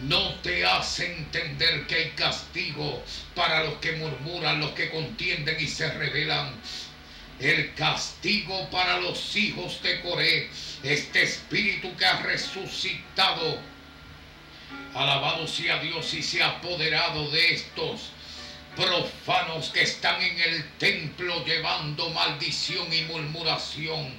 no 0.02 0.34
te 0.42 0.66
hace 0.66 1.06
entender 1.16 1.86
que 1.86 1.94
hay 1.94 2.10
castigo 2.10 3.02
para 3.34 3.64
los 3.64 3.74
que 3.74 3.92
murmuran, 3.92 4.60
los 4.60 4.72
que 4.72 4.90
contienden 4.90 5.56
y 5.58 5.66
se 5.66 5.90
rebelan 5.92 6.54
el 7.40 7.74
castigo 7.74 8.68
para 8.70 9.00
los 9.00 9.36
hijos 9.36 9.82
de 9.82 10.00
Coré, 10.00 10.50
este 10.82 11.22
espíritu 11.22 11.94
que 11.96 12.04
ha 12.04 12.22
resucitado. 12.22 13.58
Alabado 14.94 15.46
sea 15.46 15.78
Dios 15.78 16.12
y 16.14 16.22
se 16.22 16.42
ha 16.42 16.48
apoderado 16.48 17.30
de 17.30 17.54
estos 17.54 18.10
profanos 18.76 19.70
que 19.70 19.82
están 19.82 20.20
en 20.22 20.40
el 20.40 20.68
templo 20.78 21.44
llevando 21.44 22.10
maldición 22.10 22.92
y 22.92 23.02
murmuración 23.02 24.14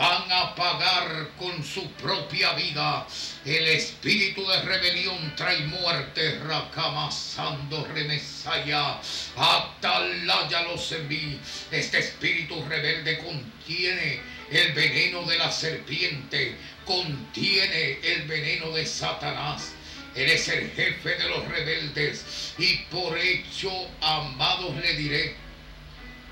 van 0.00 0.32
a 0.32 0.54
pagar 0.54 1.28
con 1.38 1.62
su 1.62 1.86
propia 1.92 2.54
vida. 2.54 3.06
El 3.44 3.68
espíritu 3.68 4.42
de 4.46 4.62
rebelión 4.62 5.36
trae 5.36 5.58
muerte, 5.58 6.38
racamasando 6.38 7.84
remesaya, 7.84 8.98
atalaya 9.36 10.62
los 10.62 10.90
enví. 10.92 11.38
Este 11.70 11.98
espíritu 11.98 12.64
rebelde 12.66 13.18
contiene 13.18 14.20
el 14.50 14.72
veneno 14.72 15.22
de 15.24 15.36
la 15.36 15.52
serpiente, 15.52 16.56
contiene 16.86 17.98
el 18.02 18.22
veneno 18.22 18.70
de 18.70 18.86
Satanás. 18.86 19.72
Eres 20.14 20.48
el 20.48 20.70
jefe 20.70 21.10
de 21.10 21.28
los 21.28 21.46
rebeldes 21.46 22.54
y 22.56 22.78
por 22.90 23.18
hecho, 23.18 23.70
amados, 24.00 24.74
le 24.76 24.94
diré, 24.94 25.36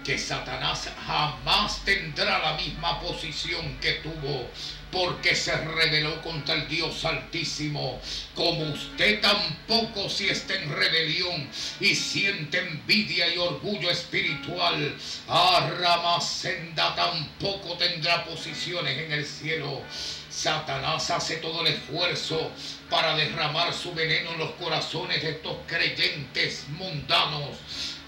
que 0.09 0.17
Satanás 0.17 0.89
jamás 1.07 1.85
tendrá 1.85 2.39
la 2.39 2.55
misma 2.55 2.99
posición 2.99 3.79
que 3.79 4.01
tuvo 4.03 4.49
porque 4.91 5.35
se 5.35 5.55
rebeló 5.55 6.23
contra 6.23 6.55
el 6.55 6.67
Dios 6.67 7.05
Altísimo, 7.05 8.01
como 8.35 8.73
usted 8.73 9.21
tampoco 9.21 10.09
si 10.09 10.31
está 10.31 10.55
en 10.55 10.75
rebelión 10.75 11.47
y 11.79 11.95
siente 11.95 12.59
envidia 12.59 13.35
y 13.35 13.37
orgullo 13.37 13.91
espiritual, 13.91 14.97
Arramasenda 15.29 16.95
tampoco 16.95 17.77
tendrá 17.77 18.25
posiciones 18.25 18.97
en 18.97 19.13
el 19.13 19.27
cielo. 19.27 19.83
Satanás 20.31 21.11
hace 21.11 21.37
todo 21.37 21.61
el 21.67 21.75
esfuerzo 21.75 22.51
para 22.89 23.15
derramar 23.15 23.75
su 23.75 23.93
veneno 23.93 24.33
en 24.33 24.39
los 24.39 24.53
corazones 24.53 25.21
de 25.21 25.33
estos 25.33 25.57
creyentes 25.67 26.65
mundanos 26.69 27.59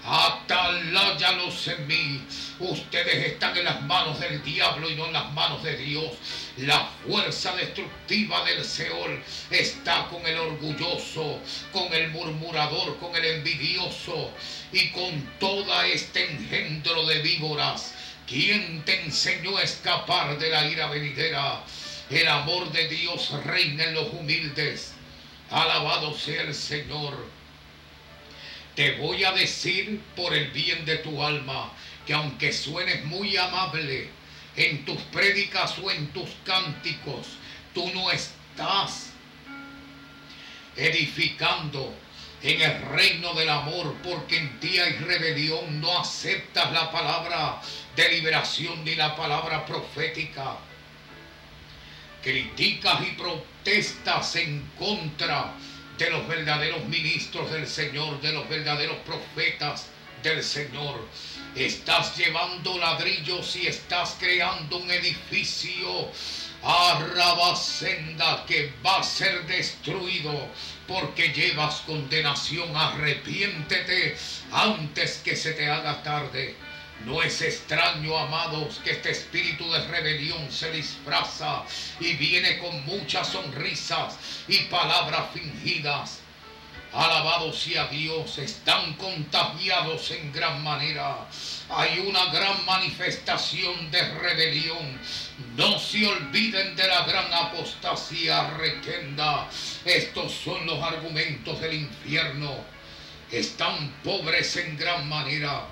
Ataláyalos 0.03 1.67
en 1.67 1.87
mí. 1.87 2.21
Ustedes 2.59 3.33
están 3.33 3.55
en 3.57 3.65
las 3.65 3.81
manos 3.83 4.19
del 4.19 4.43
diablo 4.43 4.89
y 4.89 4.95
no 4.95 5.05
en 5.05 5.13
las 5.13 5.31
manos 5.33 5.63
de 5.63 5.77
Dios. 5.77 6.11
La 6.57 6.89
fuerza 7.05 7.55
destructiva 7.55 8.43
del 8.45 8.65
Seol 8.65 9.21
está 9.51 10.07
con 10.07 10.25
el 10.25 10.37
orgulloso, 10.37 11.39
con 11.71 11.93
el 11.93 12.09
murmurador, 12.09 12.97
con 12.97 13.15
el 13.15 13.25
envidioso 13.25 14.31
y 14.71 14.89
con 14.89 15.21
toda 15.39 15.85
este 15.87 16.31
engendro 16.31 17.05
de 17.05 17.21
víboras. 17.21 17.93
¿Quién 18.27 18.83
te 18.85 19.03
enseñó 19.03 19.57
a 19.57 19.63
escapar 19.63 20.39
de 20.39 20.49
la 20.49 20.65
ira 20.67 20.87
venidera? 20.87 21.63
El 22.09 22.27
amor 22.27 22.71
de 22.71 22.87
Dios 22.87 23.31
reina 23.45 23.83
en 23.83 23.93
los 23.93 24.11
humildes. 24.13 24.93
Alabado 25.49 26.17
sea 26.17 26.41
el 26.41 26.55
Señor. 26.55 27.40
Te 28.81 28.93
voy 28.93 29.23
a 29.23 29.31
decir 29.31 30.01
por 30.15 30.33
el 30.33 30.47
bien 30.47 30.85
de 30.85 30.97
tu 30.97 31.21
alma 31.21 31.71
que 32.03 32.15
aunque 32.15 32.51
suenes 32.51 33.05
muy 33.05 33.37
amable 33.37 34.09
en 34.55 34.83
tus 34.85 34.97
prédicas 35.13 35.77
o 35.77 35.91
en 35.91 36.07
tus 36.07 36.31
cánticos, 36.43 37.27
tú 37.75 37.87
no 37.93 38.09
estás 38.09 39.11
edificando 40.75 41.93
en 42.41 42.59
el 42.59 42.81
reino 42.87 43.35
del 43.35 43.49
amor, 43.49 43.95
porque 44.01 44.37
en 44.37 44.59
ti 44.59 44.79
hay 44.79 44.93
rebelión, 44.93 45.79
no 45.79 45.99
aceptas 45.99 46.71
la 46.71 46.91
palabra 46.91 47.61
de 47.95 48.09
liberación 48.09 48.83
ni 48.83 48.95
la 48.95 49.15
palabra 49.15 49.63
profética. 49.63 50.57
Criticas 52.23 52.99
y 53.07 53.11
protestas 53.11 54.37
en 54.37 54.67
contra 54.79 55.53
de 56.01 56.09
los 56.09 56.27
verdaderos 56.27 56.83
ministros 56.85 57.51
del 57.51 57.67
Señor, 57.67 58.19
de 58.21 58.33
los 58.33 58.49
verdaderos 58.49 58.97
profetas 59.05 59.85
del 60.23 60.43
Señor. 60.43 61.07
Estás 61.55 62.17
llevando 62.17 62.75
ladrillos 62.79 63.55
y 63.55 63.67
estás 63.67 64.17
creando 64.19 64.77
un 64.77 64.89
edificio 64.89 66.11
Arrabasenda 66.63 68.45
que 68.47 68.73
va 68.83 68.99
a 68.99 69.03
ser 69.03 69.45
destruido 69.45 70.47
porque 70.87 71.29
llevas 71.33 71.81
condenación. 71.81 72.75
Arrepiéntete 72.75 74.17
antes 74.51 75.21
que 75.23 75.35
se 75.35 75.53
te 75.53 75.69
haga 75.69 76.01
tarde. 76.01 76.55
No 77.05 77.23
es 77.23 77.41
extraño, 77.41 78.15
amados, 78.15 78.79
que 78.83 78.91
este 78.91 79.09
espíritu 79.09 79.69
de 79.71 79.87
rebelión 79.87 80.51
se 80.51 80.71
disfraza 80.71 81.63
y 81.99 82.13
viene 82.13 82.59
con 82.59 82.85
muchas 82.85 83.27
sonrisas 83.27 84.17
y 84.47 84.57
palabras 84.65 85.31
fingidas. 85.33 86.19
Alabado 86.93 87.53
sea 87.53 87.87
Dios, 87.87 88.37
están 88.37 88.93
contagiados 88.95 90.11
en 90.11 90.31
gran 90.31 90.61
manera. 90.63 91.25
Hay 91.69 91.99
una 91.99 92.25
gran 92.25 92.63
manifestación 92.65 93.89
de 93.89 94.03
rebelión. 94.19 94.99
No 95.55 95.79
se 95.79 96.05
olviden 96.05 96.75
de 96.75 96.87
la 96.87 97.05
gran 97.05 97.33
apostasía 97.33 98.51
requenda. 98.51 99.49
Estos 99.85 100.33
son 100.33 100.67
los 100.67 100.83
argumentos 100.83 101.59
del 101.61 101.73
infierno. 101.75 102.57
Están 103.31 103.89
pobres 104.03 104.55
en 104.57 104.77
gran 104.77 105.07
manera 105.07 105.65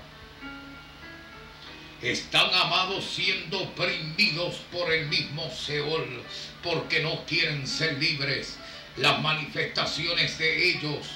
están 2.02 2.52
amados 2.54 3.04
siendo 3.04 3.60
oprimidos 3.60 4.56
por 4.72 4.90
el 4.90 5.06
mismo 5.08 5.50
Seol 5.50 6.22
porque 6.62 7.00
no 7.00 7.24
quieren 7.26 7.66
ser 7.66 7.98
libres. 7.98 8.56
Las 8.96 9.20
manifestaciones 9.20 10.38
de 10.38 10.70
ellos, 10.70 11.06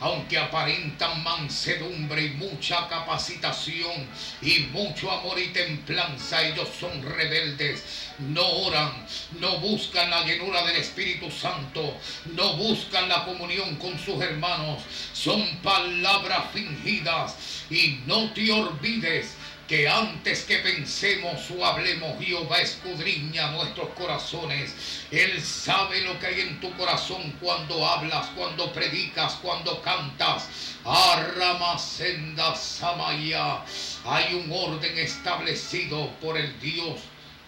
aunque 0.00 0.38
aparentan 0.38 1.22
mansedumbre 1.22 2.26
y 2.26 2.30
mucha 2.30 2.88
capacitación 2.88 4.08
y 4.42 4.60
mucho 4.72 5.10
amor 5.10 5.38
y 5.38 5.48
templanza, 5.48 6.46
ellos 6.46 6.68
son 6.78 7.02
rebeldes, 7.02 8.10
no 8.18 8.46
oran, 8.46 8.92
no 9.40 9.58
buscan 9.58 10.10
la 10.10 10.24
llenura 10.24 10.64
del 10.66 10.76
Espíritu 10.76 11.30
Santo, 11.30 11.96
no 12.34 12.56
buscan 12.56 13.08
la 13.08 13.24
comunión 13.24 13.76
con 13.76 13.98
sus 13.98 14.20
hermanos, 14.20 14.82
son 15.12 15.46
palabras 15.58 16.44
fingidas 16.52 17.36
y 17.70 18.00
no 18.06 18.32
te 18.32 18.52
olvides 18.52 19.37
que 19.68 19.86
antes 19.86 20.44
que 20.44 20.58
pensemos 20.60 21.50
o 21.50 21.64
hablemos, 21.64 22.18
Jehová 22.18 22.58
escudriña 22.58 23.50
nuestros 23.50 23.90
corazones. 23.90 24.74
Él 25.10 25.42
sabe 25.42 26.00
lo 26.00 26.18
que 26.18 26.26
hay 26.26 26.40
en 26.40 26.58
tu 26.58 26.72
corazón 26.72 27.36
cuando 27.38 27.86
hablas, 27.86 28.28
cuando 28.28 28.72
predicas, 28.72 29.34
cuando 29.42 29.82
cantas. 29.82 30.48
Arramasenda 30.86 32.56
Samaya. 32.56 33.62
Hay 34.06 34.34
un 34.36 34.50
orden 34.50 34.98
establecido 34.98 36.12
por 36.22 36.38
el 36.38 36.58
Dios 36.60 37.00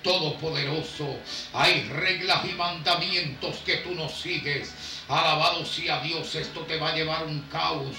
Todopoderoso. 0.02 1.18
Hay 1.54 1.84
reglas 1.84 2.44
y 2.44 2.52
mandamientos 2.52 3.56
que 3.64 3.76
tú 3.78 3.94
no 3.94 4.10
sigues. 4.10 4.74
Alabado 5.08 5.64
sea 5.64 6.00
Dios, 6.00 6.34
esto 6.34 6.60
te 6.60 6.78
va 6.78 6.90
a 6.90 6.94
llevar 6.94 7.24
un 7.24 7.40
caos 7.50 7.96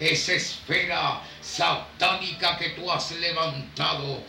esa 0.00 0.32
esfera 0.34 1.20
satánica 1.40 2.56
que 2.58 2.70
tú 2.70 2.90
has 2.90 3.10
levantado 3.12 4.22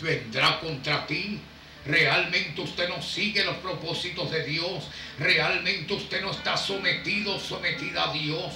vendrá 0.00 0.60
contra 0.60 1.06
ti. 1.06 1.40
Realmente 1.86 2.60
usted 2.60 2.88
no 2.88 3.00
sigue 3.02 3.44
los 3.44 3.56
propósitos 3.56 4.30
de 4.30 4.44
Dios. 4.44 4.84
Realmente 5.18 5.94
usted 5.94 6.20
no 6.22 6.30
está 6.30 6.56
sometido, 6.56 7.38
sometida 7.40 8.10
a 8.10 8.12
Dios. 8.12 8.52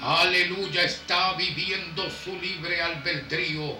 Aleluya, 0.00 0.82
está 0.82 1.34
viviendo 1.34 2.08
su 2.10 2.34
libre 2.40 2.80
albedrío. 2.80 3.76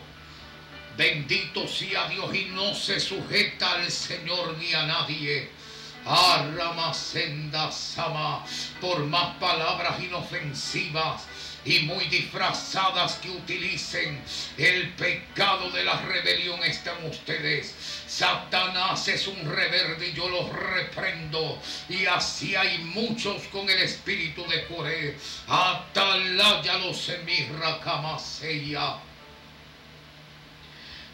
Bendito 0.96 1.66
sea 1.68 2.08
Dios 2.08 2.34
y 2.34 2.46
no 2.46 2.74
se 2.74 2.98
sujeta 2.98 3.74
al 3.74 3.90
Señor 3.90 4.56
ni 4.58 4.74
a 4.74 4.82
nadie. 4.82 5.48
Arramasenda 6.08 7.70
Sama, 7.70 8.42
por 8.80 9.04
más 9.04 9.36
palabras 9.36 10.00
inofensivas 10.02 11.26
y 11.66 11.80
muy 11.80 12.06
disfrazadas 12.06 13.16
que 13.16 13.28
utilicen 13.28 14.18
el 14.56 14.88
pecado 14.94 15.70
de 15.70 15.84
la 15.84 16.00
rebelión 16.00 16.64
están 16.64 17.04
ustedes. 17.04 17.74
Satanás 18.06 19.06
es 19.08 19.26
un 19.26 19.54
reverde 19.54 20.08
y 20.08 20.14
yo 20.14 20.30
los 20.30 20.50
reprendo. 20.50 21.60
Y 21.90 22.06
así 22.06 22.56
hay 22.56 22.78
muchos 22.78 23.42
con 23.48 23.68
el 23.68 23.82
espíritu 23.82 24.46
de 24.48 24.64
Coré. 24.64 25.14
Atalaya 25.46 26.78
los 26.78 27.06
emirra 27.10 27.80
camaseya. 27.80 28.96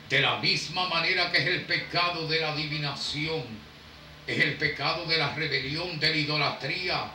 De 0.09 0.21
la 0.21 0.37
misma 0.37 0.89
manera 0.89 1.33
que 1.33 1.39
es 1.39 1.47
el 1.47 1.63
pecado 1.65 2.29
de 2.29 2.39
la 2.39 2.53
adivinación 2.53 3.74
es 4.27 4.41
el 4.41 4.55
pecado 4.55 5.05
de 5.07 5.19
la 5.19 5.35
rebelión, 5.35 5.99
de 6.01 6.11
la 6.11 6.17
idolatría, 6.17 7.11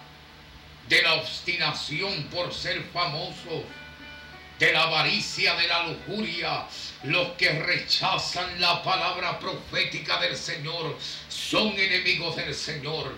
de 0.88 1.02
la 1.02 1.16
obstinación 1.16 2.24
por 2.26 2.54
ser 2.54 2.82
famosos, 2.94 3.64
de 4.60 4.74
la 4.74 4.84
avaricia, 4.84 5.56
de 5.56 5.68
la 5.68 5.88
lujuria. 5.88 6.66
Los 7.04 7.30
que 7.30 7.50
rechazan 7.50 8.60
la 8.60 8.84
palabra 8.84 9.40
profética 9.40 10.20
del 10.20 10.36
Señor 10.36 10.98
son 11.30 11.70
enemigos 11.80 12.36
del 12.36 12.54
Señor. 12.54 13.16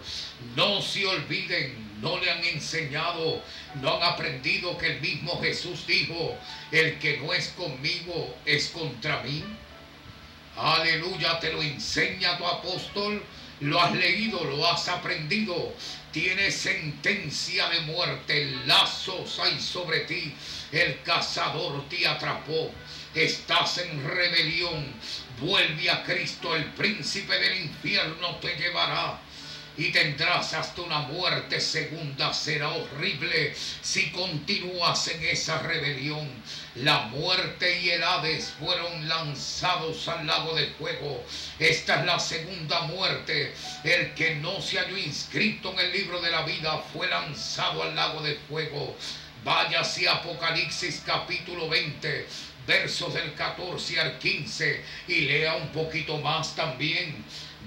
No 0.56 0.82
se 0.82 1.06
olviden, 1.06 2.00
no 2.02 2.20
le 2.20 2.30
han 2.30 2.44
enseñado, 2.44 3.42
no 3.76 3.96
han 3.96 4.04
aprendido 4.04 4.78
que 4.78 4.94
el 4.94 5.02
mismo 5.02 5.42
Jesús 5.42 5.86
dijo, 5.88 6.38
el 6.72 7.00
que 7.00 7.18
no 7.18 7.34
es 7.34 7.50
conmigo 7.50 8.38
es 8.46 8.68
contra 8.68 9.22
mí. 9.24 9.44
Aleluya, 10.56 11.40
te 11.40 11.52
lo 11.52 11.62
enseña 11.62 12.38
tu 12.38 12.46
apóstol 12.46 13.24
lo 13.62 13.80
has 13.80 13.94
leído, 13.94 14.44
lo 14.44 14.68
has 14.68 14.88
aprendido. 14.88 15.74
Tienes 16.12 16.56
sentencia 16.56 17.70
de 17.70 17.82
muerte, 17.82 18.58
lazos 18.66 19.40
hay 19.40 19.60
sobre 19.60 20.02
ti. 20.02 20.34
El 20.72 21.02
cazador 21.04 21.88
te 21.88 22.08
atrapó. 22.08 22.72
Estás 23.14 23.78
en 23.78 24.04
rebelión. 24.04 24.86
Vuelve 25.40 25.90
a 25.90 26.04
Cristo, 26.04 26.56
el 26.56 26.66
príncipe 26.66 27.38
del 27.38 27.62
infierno 27.62 28.36
te 28.38 28.56
llevará 28.56 29.20
y 29.78 29.92
tendrás 29.92 30.54
hasta 30.54 30.82
una 30.82 31.00
muerte 31.00 31.60
segunda. 31.60 32.34
Será 32.34 32.70
horrible 32.70 33.56
si 33.82 34.12
continúas 34.12 35.08
en 35.08 35.24
esa 35.24 35.60
rebelión. 35.60 36.28
La 36.76 37.02
muerte 37.08 37.82
y 37.82 37.90
el 37.90 38.02
Hades 38.02 38.54
fueron 38.58 39.10
lanzados 39.10 40.08
al 40.08 40.26
lago 40.26 40.56
de 40.56 40.68
fuego. 40.68 41.22
Esta 41.60 42.00
es 42.00 42.06
la 42.06 42.18
segunda 42.18 42.84
muerte. 42.84 43.54
El 43.84 44.14
que 44.14 44.36
no 44.36 44.62
se 44.62 44.80
halló 44.80 44.98
inscrito 44.98 45.74
en 45.74 45.80
el 45.80 45.92
libro 45.92 46.22
de 46.22 46.32
la 46.32 46.44
vida 46.44 46.78
fue 46.94 47.10
lanzado 47.10 47.84
al 47.84 47.94
lago 47.94 48.22
de 48.22 48.36
fuego. 48.48 48.96
Hacia 49.44 50.14
Apocalipsis 50.14 51.04
capítulo 51.06 51.68
20 51.68 52.28
versos 52.66 53.14
del 53.14 53.34
14 53.34 54.00
al 54.00 54.18
15 54.20 54.82
y 55.08 55.22
lea 55.22 55.56
un 55.56 55.70
poquito 55.70 56.20
más 56.20 56.56
también. 56.56 57.24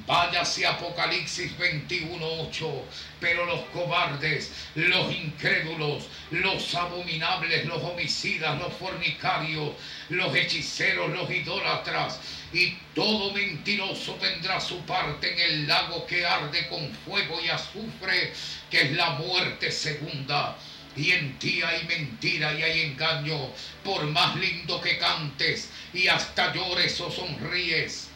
Váyase 0.06 0.66
Apocalipsis 0.66 1.56
21.8. 1.56 2.82
Pero 3.20 3.46
los 3.46 3.60
cobardes, 3.72 4.52
los 4.74 5.10
incrédulos, 5.10 6.04
los 6.30 6.74
abominables, 6.74 7.64
los 7.64 7.82
homicidas, 7.82 8.58
los 8.58 8.72
fornicarios, 8.74 9.72
los 10.10 10.34
hechiceros, 10.34 11.10
los 11.10 11.30
idólatras 11.30 12.20
y 12.52 12.76
todo 12.94 13.32
mentiroso 13.32 14.14
tendrá 14.16 14.60
su 14.60 14.78
parte 14.82 15.32
en 15.32 15.40
el 15.40 15.66
lago 15.66 16.06
que 16.06 16.26
arde 16.26 16.68
con 16.68 16.92
fuego 17.06 17.40
y 17.42 17.48
azufre, 17.48 18.32
que 18.70 18.82
es 18.82 18.92
la 18.92 19.10
muerte 19.10 19.72
segunda. 19.72 20.56
Y 20.96 21.12
en 21.12 21.38
ti 21.38 21.62
hay 21.62 21.82
mentira 21.84 22.52
y 22.52 22.62
hay 22.62 22.80
engaño, 22.82 23.50
por 23.82 24.04
más 24.04 24.36
lindo 24.36 24.80
que 24.82 24.98
cantes 24.98 25.70
y 25.94 26.08
hasta 26.08 26.52
llores 26.52 27.00
o 27.00 27.10
sonríes 27.10 28.10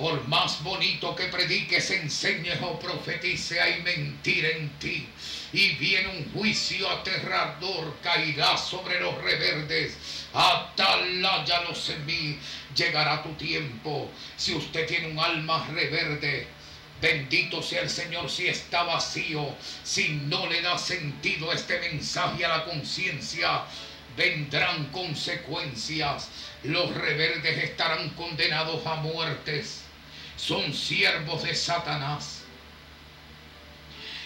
por 0.00 0.26
más 0.28 0.62
bonito 0.62 1.14
que 1.14 1.26
prediques, 1.26 1.90
enseñes 1.90 2.58
o 2.62 2.78
profetice, 2.78 3.60
hay 3.60 3.82
mentira 3.82 4.48
en 4.48 4.70
ti. 4.78 5.06
Y 5.52 5.74
viene 5.74 6.08
un 6.08 6.32
juicio 6.32 6.88
aterrador, 6.88 7.94
caerá 8.02 8.56
sobre 8.56 8.98
los 8.98 9.14
reverdes. 9.22 9.98
Ataláyalos 10.32 11.90
en 11.90 12.06
mí, 12.06 12.38
llegará 12.74 13.22
tu 13.22 13.34
tiempo. 13.34 14.10
Si 14.38 14.54
usted 14.54 14.86
tiene 14.86 15.08
un 15.08 15.18
alma 15.18 15.66
reverde, 15.70 16.46
Bendito 17.00 17.62
sea 17.62 17.80
el 17.80 17.88
Señor 17.88 18.30
si 18.30 18.46
está 18.46 18.82
vacío, 18.82 19.56
si 19.82 20.08
no 20.10 20.46
le 20.46 20.60
da 20.60 20.76
sentido 20.76 21.50
este 21.50 21.80
mensaje 21.80 22.44
a 22.44 22.58
la 22.58 22.64
conciencia, 22.66 23.64
vendrán 24.18 24.90
consecuencias. 24.90 26.28
Los 26.62 26.94
rebeldes 26.94 27.56
estarán 27.64 28.10
condenados 28.10 28.86
a 28.86 28.96
muertes. 28.96 29.84
Son 30.40 30.72
siervos 30.72 31.42
de 31.42 31.54
Satanás. 31.54 32.42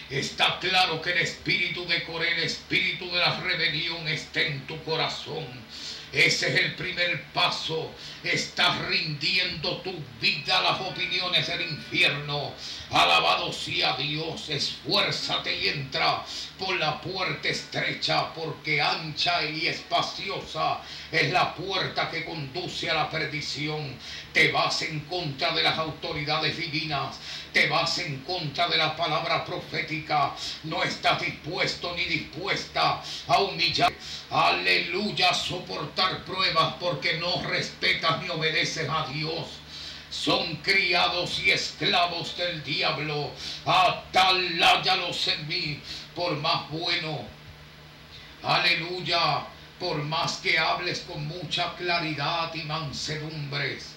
Está 0.09 0.59
claro 0.59 1.01
que 1.01 1.11
el 1.11 1.17
espíritu 1.17 1.85
de 1.87 2.03
Coré, 2.05 2.31
el 2.37 2.43
espíritu 2.43 3.05
de 3.11 3.17
la 3.17 3.39
rebelión 3.41 4.07
está 4.07 4.41
en 4.41 4.65
tu 4.65 4.81
corazón. 4.83 5.45
Ese 6.15 6.47
es 6.47 6.61
el 6.61 6.75
primer 6.75 7.25
paso. 7.33 7.91
Estás 8.23 8.79
rindiendo 8.87 9.81
tu 9.81 9.93
vida 10.21 10.59
a 10.59 10.61
las 10.61 10.79
opiniones 10.79 11.45
del 11.45 11.63
infierno. 11.63 12.53
Alabado 12.89 13.51
sea 13.51 13.97
Dios. 13.97 14.47
Esfuérzate 14.47 15.53
y 15.53 15.67
entra 15.67 16.23
por 16.57 16.77
la 16.77 17.01
puerta 17.01 17.49
estrecha, 17.49 18.33
porque 18.33 18.81
ancha 18.81 19.43
y 19.43 19.67
espaciosa 19.67 20.79
es 21.11 21.33
la 21.33 21.53
puerta 21.53 22.09
que 22.09 22.23
conduce 22.23 22.89
a 22.89 22.93
la 22.93 23.09
perdición. 23.09 23.97
Te 24.31 24.53
vas 24.53 24.83
en 24.83 25.01
contra 25.01 25.51
de 25.51 25.63
las 25.63 25.77
autoridades 25.77 26.55
divinas. 26.55 27.19
Te 27.55 27.69
vas 27.69 27.99
en 27.99 28.19
contra 28.25 28.67
de 28.67 28.75
la 28.75 28.97
palabra 28.97 29.45
profética. 29.45 30.33
No 30.65 30.83
estás 30.83 31.21
dispuesto 31.21 31.95
ni 31.95 32.03
dispuesta 32.03 33.01
a 33.27 33.39
humillar. 33.39 33.93
Aleluya, 34.29 35.33
soportar 35.33 36.25
pruebas 36.25 36.73
porque 36.81 37.13
no 37.13 37.41
respetas 37.43 38.21
ni 38.21 38.29
obedeces 38.29 38.89
a 38.89 39.07
Dios 39.07 39.47
son 40.09 40.57
criados 40.57 41.39
y 41.39 41.51
esclavos 41.51 42.35
del 42.35 42.61
diablo. 42.61 43.31
Ataláyalos 43.65 45.25
en 45.29 45.47
mí, 45.47 45.81
por 46.13 46.35
más 46.35 46.69
bueno. 46.69 47.25
Aleluya, 48.43 49.45
por 49.79 50.03
más 50.03 50.39
que 50.39 50.59
hables 50.59 51.05
con 51.07 51.25
mucha 51.25 51.73
claridad 51.75 52.53
y 52.53 52.63
mansedumbres. 52.63 53.94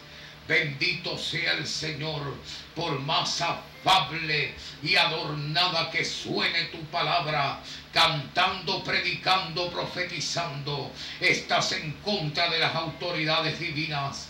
Bendito 0.48 1.18
sea 1.18 1.52
el 1.58 1.66
Señor, 1.66 2.34
por 2.74 2.98
más 3.00 3.42
afable 3.42 4.54
y 4.82 4.96
adornada 4.96 5.90
que 5.90 6.02
suene 6.06 6.64
tu 6.72 6.80
palabra, 6.86 7.60
cantando, 7.92 8.82
predicando, 8.82 9.70
profetizando, 9.70 10.90
estás 11.20 11.72
en 11.72 11.92
contra 12.02 12.48
de 12.48 12.60
las 12.60 12.74
autoridades 12.74 13.60
divinas. 13.60 14.28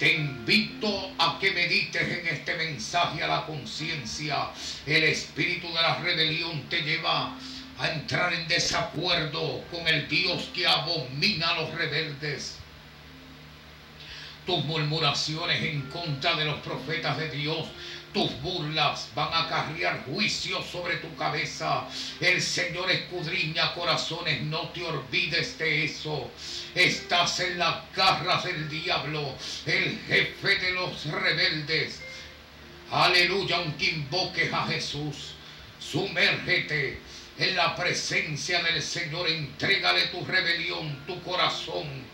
Te 0.00 0.14
invito 0.14 1.12
a 1.16 1.38
que 1.38 1.52
medites 1.52 2.02
en 2.02 2.26
este 2.26 2.56
mensaje 2.56 3.22
a 3.22 3.28
la 3.28 3.46
conciencia. 3.46 4.48
El 4.84 5.04
espíritu 5.04 5.68
de 5.68 5.80
la 5.80 5.94
rebelión 5.98 6.68
te 6.68 6.82
lleva 6.82 7.36
a 7.78 7.88
entrar 7.92 8.34
en 8.34 8.48
desacuerdo 8.48 9.62
con 9.70 9.86
el 9.86 10.08
Dios 10.08 10.50
que 10.52 10.66
abomina 10.66 11.50
a 11.50 11.60
los 11.60 11.70
rebeldes 11.72 12.55
tus 14.46 14.64
murmuraciones 14.64 15.62
en 15.62 15.82
contra 15.90 16.36
de 16.36 16.44
los 16.44 16.60
profetas 16.60 17.18
de 17.18 17.30
Dios, 17.30 17.66
tus 18.14 18.40
burlas 18.40 19.10
van 19.14 19.30
a 19.34 19.42
acarrear 19.42 20.04
juicio 20.04 20.62
sobre 20.62 20.96
tu 20.96 21.14
cabeza. 21.16 21.86
El 22.20 22.40
Señor 22.40 22.90
escudriña 22.90 23.74
corazones, 23.74 24.40
no 24.42 24.70
te 24.70 24.84
olvides 24.84 25.58
de 25.58 25.84
eso. 25.84 26.30
Estás 26.74 27.40
en 27.40 27.58
las 27.58 27.76
garras 27.94 28.44
del 28.44 28.68
diablo, 28.70 29.34
el 29.66 29.98
jefe 30.06 30.56
de 30.56 30.72
los 30.72 31.04
rebeldes. 31.06 32.00
Aleluya, 32.90 33.56
aunque 33.56 33.86
invoques 33.86 34.52
a 34.52 34.64
Jesús, 34.68 35.34
sumérgete 35.80 37.00
en 37.36 37.56
la 37.56 37.74
presencia 37.74 38.62
del 38.62 38.80
Señor, 38.80 39.28
entrégale 39.28 40.06
tu 40.06 40.24
rebelión, 40.24 41.04
tu 41.06 41.20
corazón 41.22 42.05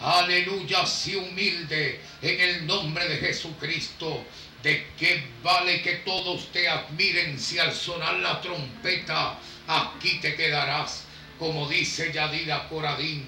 Aleluya, 0.00 0.86
si 0.86 1.14
humilde 1.14 2.00
en 2.22 2.40
el 2.40 2.66
nombre 2.66 3.06
de 3.06 3.18
Jesucristo. 3.18 4.24
¿De 4.62 4.86
qué 4.98 5.22
vale 5.42 5.80
que 5.82 5.96
todos 5.96 6.52
te 6.52 6.68
admiren 6.68 7.38
si 7.38 7.58
al 7.58 7.74
sonar 7.74 8.14
la 8.14 8.40
trompeta 8.40 9.38
aquí 9.66 10.18
te 10.20 10.34
quedarás? 10.34 11.04
Como 11.38 11.68
dice 11.68 12.12
Yadira 12.12 12.68
Coradín. 12.68 13.24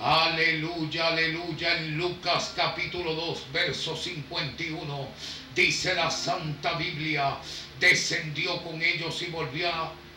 Aleluya, 0.00 1.08
aleluya. 1.08 1.78
En 1.78 1.98
Lucas 1.98 2.52
capítulo 2.56 3.14
2, 3.14 3.52
verso 3.52 3.96
51, 3.96 5.08
dice 5.54 5.94
la 5.94 6.10
Santa 6.10 6.74
Biblia, 6.74 7.36
descendió 7.78 8.60
con 8.62 8.82
ellos 8.82 9.22
y 9.22 9.26
volvió 9.26 9.68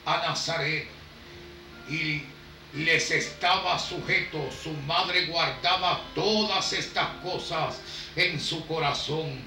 a 0.05 0.17
Nazaret. 0.17 0.87
Y 1.89 2.21
les 2.73 3.11
estaba 3.11 3.79
sujeto, 3.79 4.49
su 4.51 4.71
madre 4.71 5.27
guardaba 5.27 6.01
todas 6.13 6.73
estas 6.73 7.07
cosas 7.23 7.79
en 8.15 8.39
su 8.39 8.65
corazón, 8.67 9.39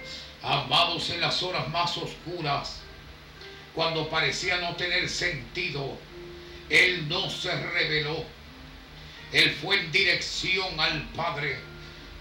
amados 0.43 1.11
en 1.11 1.21
las 1.21 1.43
horas 1.43 1.69
más 1.69 1.97
oscuras, 1.99 2.81
cuando 3.75 4.09
parecía 4.09 4.57
no 4.59 4.75
tener 4.77 5.09
sentido, 5.09 5.99
él 6.71 7.09
no 7.09 7.29
se 7.31 7.51
reveló, 7.51 8.25
él 9.33 9.51
fue 9.61 9.79
en 9.79 9.93
dirección 9.93 10.81
al 10.81 11.03
Padre, 11.11 11.59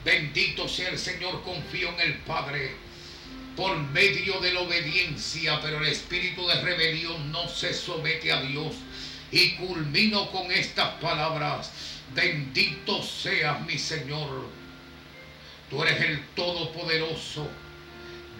bendito 0.04 0.68
sea 0.68 0.90
el 0.90 1.00
Señor, 1.00 1.44
confío 1.44 1.90
en 1.90 2.00
el 2.02 2.18
Padre, 2.20 2.76
por 3.56 3.78
medio 3.78 4.40
de 4.40 4.54
la 4.54 4.62
obediencia, 4.62 5.60
pero 5.62 5.80
el 5.80 5.88
espíritu 5.88 6.46
de 6.48 6.62
rebelión 6.62 7.32
no 7.32 7.48
se 7.48 7.74
somete 7.74 8.32
a 8.32 8.42
Dios 8.42 8.76
y 9.32 9.52
culmino 9.56 10.32
con 10.32 10.52
estas 10.52 10.96
palabras. 11.02 11.72
Bendito 12.14 13.04
seas 13.04 13.62
mi 13.62 13.78
Señor. 13.78 14.48
Tú 15.70 15.84
eres 15.84 16.02
el 16.02 16.26
Todopoderoso. 16.30 17.48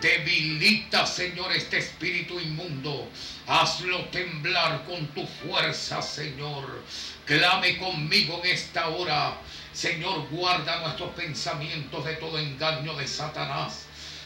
Debilita, 0.02 1.06
Señor, 1.06 1.52
este 1.52 1.78
espíritu 1.78 2.40
inmundo. 2.40 3.10
Hazlo 3.48 4.06
temblar 4.06 4.86
con 4.86 5.06
tu 5.08 5.26
fuerza, 5.26 6.02
Señor. 6.02 6.84
Clame 7.26 7.78
conmigo 7.78 8.40
en 8.44 8.52
esta 8.52 8.88
hora. 8.88 9.38
Señor, 9.74 10.28
guarda 10.30 10.82
nuestros 10.82 11.12
pensamientos 11.12 12.06
de 12.06 12.14
todo 12.16 12.40
engaño 12.40 12.96
de 12.96 13.08
Satanás. 13.08 13.86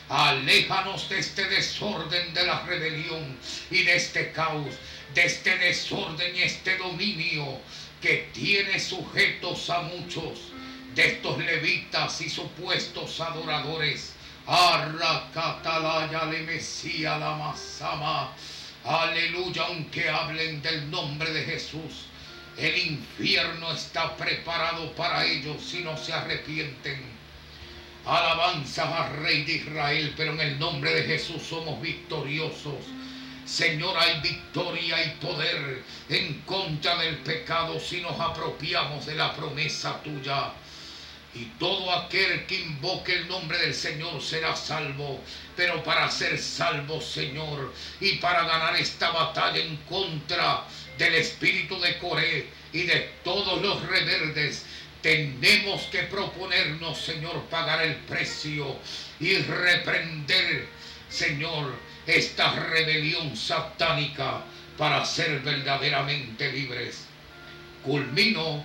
Aléjanos 0.09 1.09
de 1.09 1.19
este 1.19 1.45
desorden 1.45 2.33
de 2.33 2.45
la 2.45 2.61
rebelión 2.65 3.35
y 3.71 3.83
de 3.83 3.95
este 3.95 4.31
caos 4.31 4.75
de 5.13 5.25
este 5.25 5.57
desorden 5.57 6.35
y 6.35 6.41
este 6.41 6.77
dominio 6.77 7.59
que 8.01 8.29
tiene 8.33 8.79
sujetos 8.79 9.69
a 9.69 9.81
muchos 9.81 10.51
de 10.95 11.07
estos 11.07 11.37
levitas 11.37 12.21
y 12.21 12.29
supuestos 12.29 13.19
adoradores. 13.21 14.13
Arracatalaya 14.45 16.25
le 16.25 16.41
Mesía 16.41 17.17
la 17.17 17.35
masama. 17.35 18.33
Aleluya, 18.83 19.63
aunque 19.67 20.09
hablen 20.09 20.61
del 20.61 20.91
nombre 20.91 21.31
de 21.31 21.43
Jesús. 21.43 22.07
El 22.57 22.77
infierno 22.77 23.71
está 23.71 24.15
preparado 24.17 24.93
para 24.93 25.25
ellos 25.25 25.63
si 25.63 25.79
no 25.79 25.97
se 25.97 26.13
arrepienten. 26.13 27.01
Alabanza 28.05 29.05
al 29.05 29.23
Rey 29.23 29.43
de 29.45 29.53
Israel, 29.53 30.13
pero 30.17 30.33
en 30.33 30.41
el 30.41 30.59
nombre 30.59 30.93
de 30.93 31.03
Jesús 31.03 31.41
somos 31.41 31.81
victoriosos. 31.81 32.75
Señor, 33.45 33.97
hay 33.97 34.21
victoria 34.21 35.03
y 35.05 35.09
poder 35.25 35.83
en 36.09 36.41
contra 36.41 36.97
del 36.97 37.17
pecado 37.17 37.79
si 37.79 38.01
nos 38.01 38.19
apropiamos 38.19 39.05
de 39.05 39.15
la 39.15 39.35
promesa 39.35 40.01
tuya. 40.01 40.53
Y 41.35 41.45
todo 41.57 41.91
aquel 41.91 42.45
que 42.45 42.59
invoque 42.59 43.13
el 43.13 43.27
nombre 43.27 43.57
del 43.57 43.73
Señor 43.73 44.21
será 44.21 44.55
salvo. 44.55 45.19
Pero 45.55 45.83
para 45.83 46.09
ser 46.09 46.39
salvo, 46.39 47.01
Señor, 47.01 47.73
y 47.99 48.13
para 48.17 48.45
ganar 48.45 48.75
esta 48.75 49.09
batalla 49.09 49.59
en 49.59 49.75
contra 49.89 50.63
del 50.97 51.15
espíritu 51.15 51.79
de 51.79 51.97
Coré 51.97 52.47
y 52.71 52.83
de 52.83 53.11
todos 53.23 53.61
los 53.61 53.81
rebeldes, 53.87 54.65
tenemos 55.01 55.81
que 55.91 56.03
proponernos, 56.03 56.97
Señor, 57.01 57.43
pagar 57.49 57.83
el 57.83 57.95
precio 57.95 58.77
y 59.19 59.35
reprender, 59.37 60.67
Señor, 61.09 61.73
esta 62.05 62.53
rebelión 62.53 63.35
satánica 63.35 64.41
para 64.77 65.05
ser 65.05 65.39
verdaderamente 65.41 66.51
libres. 66.51 67.05
Culmino, 67.83 68.63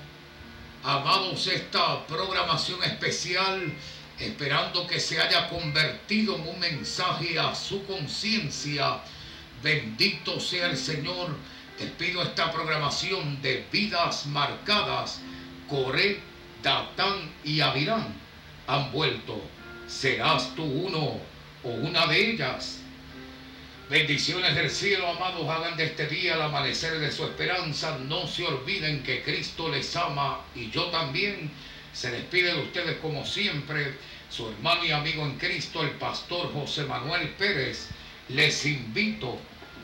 amados, 0.83 1.47
esta 1.47 2.07
programación 2.07 2.83
especial 2.85 3.73
esperando 4.19 4.87
que 4.87 4.99
se 4.99 5.21
haya 5.21 5.49
convertido 5.49 6.37
en 6.37 6.49
un 6.49 6.59
mensaje 6.59 7.39
a 7.39 7.55
su 7.55 7.85
conciencia. 7.85 8.99
Bendito 9.63 10.41
sea 10.41 10.71
el 10.71 10.77
Señor. 10.77 11.37
Te 11.77 11.87
pido 11.87 12.23
esta 12.23 12.51
programación 12.51 13.41
de 13.41 13.65
vidas 13.71 14.27
marcadas. 14.27 15.21
Coré, 15.69 16.21
Datán 16.63 17.33
y 17.45 17.61
Avirán 17.61 18.13
han 18.67 18.91
vuelto. 18.91 19.41
¿Serás 19.87 20.55
tú 20.57 20.65
uno 20.65 21.21
o 21.63 21.69
una 21.69 22.07
de 22.07 22.31
ellas? 22.31 22.81
Bendiciones 23.91 24.55
del 24.55 24.71
cielo, 24.71 25.09
amados, 25.09 25.49
hagan 25.49 25.79
de 25.79 25.87
este 25.87 26.07
día 26.09 26.35
el 26.35 26.43
amanecer 26.43 26.99
de 26.99 27.11
su 27.11 27.25
esperanza. 27.25 27.97
No 28.07 28.27
se 28.27 28.45
olviden 28.45 29.03
que 29.03 29.23
Cristo 29.23 29.71
les 29.71 29.97
ama 29.97 30.41
y 30.55 30.71
yo 30.71 30.91
también. 30.91 31.51
Se 31.95 32.11
despide 32.11 32.53
de 32.53 32.61
ustedes 32.61 32.99
como 32.99 33.25
siempre 33.25 33.97
su 34.29 34.47
hermano 34.51 34.85
y 34.85 34.91
amigo 34.91 35.25
en 35.25 35.39
Cristo, 35.39 35.83
el 35.83 35.93
pastor 35.93 36.53
José 36.53 36.85
Manuel 36.85 37.31
Pérez. 37.31 37.89
Les 38.29 38.67
invito 38.67 39.39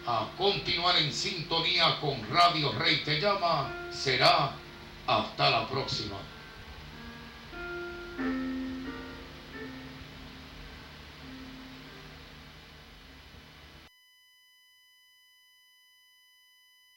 a 0.07 0.29
continuar 0.37 0.99
en 0.99 1.11
sintonía 1.11 1.99
con 1.99 2.29
Radio 2.29 2.73
Rey 2.73 3.01
Te 3.07 3.19
Llama. 3.19 3.89
Será 3.91 4.53
hasta 5.07 5.51
la 5.51 5.67
próxima. 5.67 6.19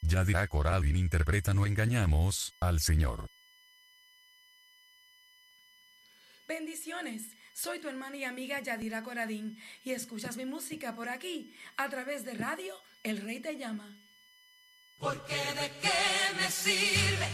Yadira 0.08 0.46
Coradín 0.48 0.96
interpreta 0.96 1.52
No 1.52 1.66
engañamos 1.66 2.54
al 2.60 2.80
Señor. 2.80 3.26
Bendiciones, 6.46 7.36
soy 7.52 7.78
tu 7.78 7.88
hermana 7.88 8.16
y 8.16 8.24
amiga 8.24 8.58
Yadira 8.60 9.02
Coradín 9.02 9.58
y 9.84 9.92
escuchas 9.92 10.38
mi 10.38 10.46
música 10.46 10.96
por 10.96 11.10
aquí 11.10 11.52
a 11.76 11.90
través 11.90 12.24
de 12.24 12.32
radio 12.32 12.74
El 13.02 13.20
Rey 13.20 13.40
Te 13.40 13.58
Llama. 13.58 13.98
Porque 14.96 15.36
de 15.36 15.70
qué 15.82 16.40
me 16.40 16.50
sirve 16.50 17.28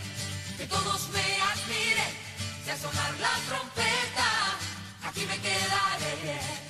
que 0.58 0.66
todos 0.66 1.08
me 1.10 1.20
admiren, 1.20 2.12
si 2.64 2.70
al 2.70 2.78
sonar 2.78 3.20
la 3.20 3.36
trompeta, 3.48 4.58
aquí 5.04 5.20
me 5.26 5.38
quedaré. 5.38 6.63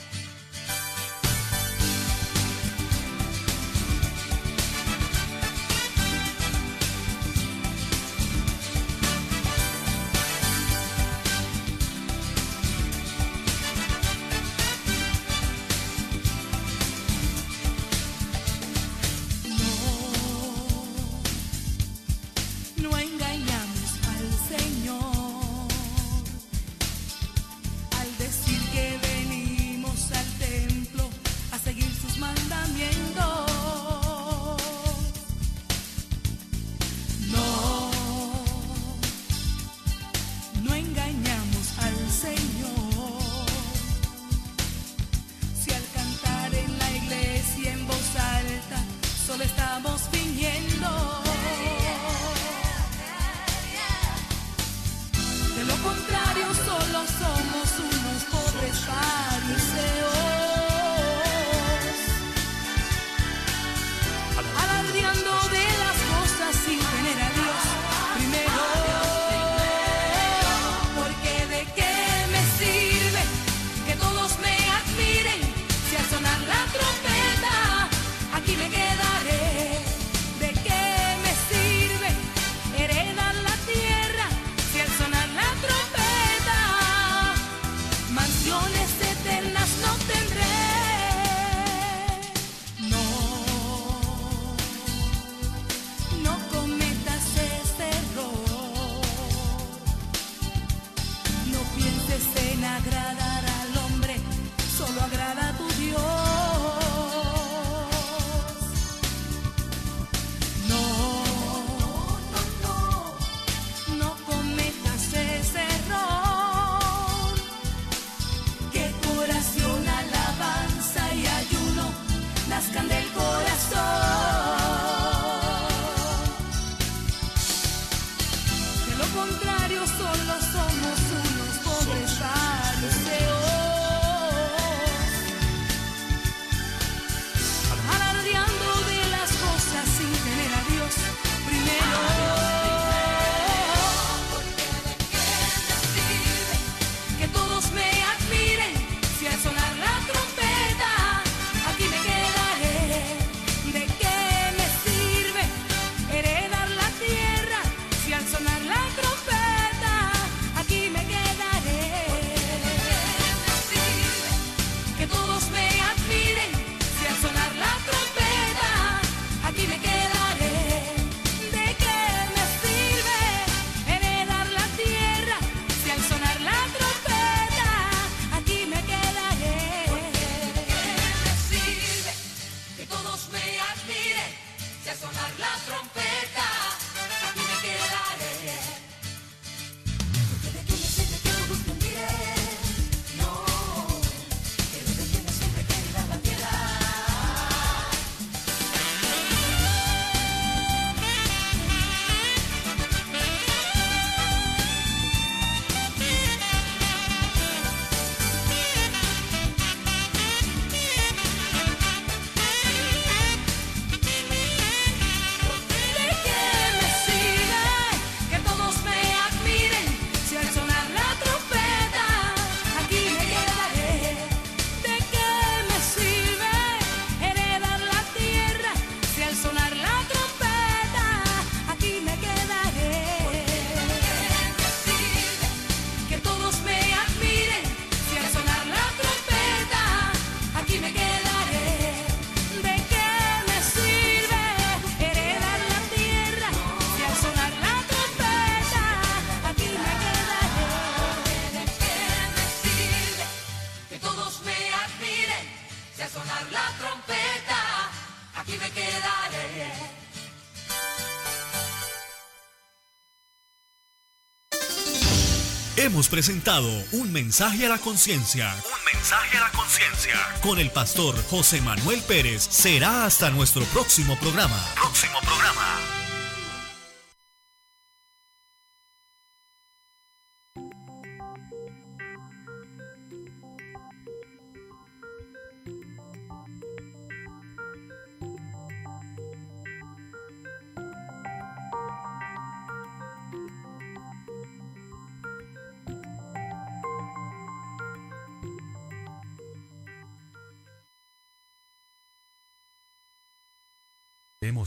Hemos 265.94 266.08
presentado 266.08 266.68
un 266.90 267.12
mensaje 267.12 267.66
a 267.66 267.68
la 267.68 267.78
conciencia. 267.78 268.52
Un 268.64 268.92
mensaje 268.92 269.36
a 269.36 269.42
la 269.42 269.50
conciencia. 269.52 270.14
Con 270.42 270.58
el 270.58 270.72
pastor 270.72 271.14
José 271.30 271.60
Manuel 271.60 272.02
Pérez. 272.02 272.48
Será 272.50 273.04
hasta 273.04 273.30
nuestro 273.30 273.62
próximo 273.66 274.18
programa. 274.18 274.58
Próximo 274.74 275.20
programa. 275.20 275.93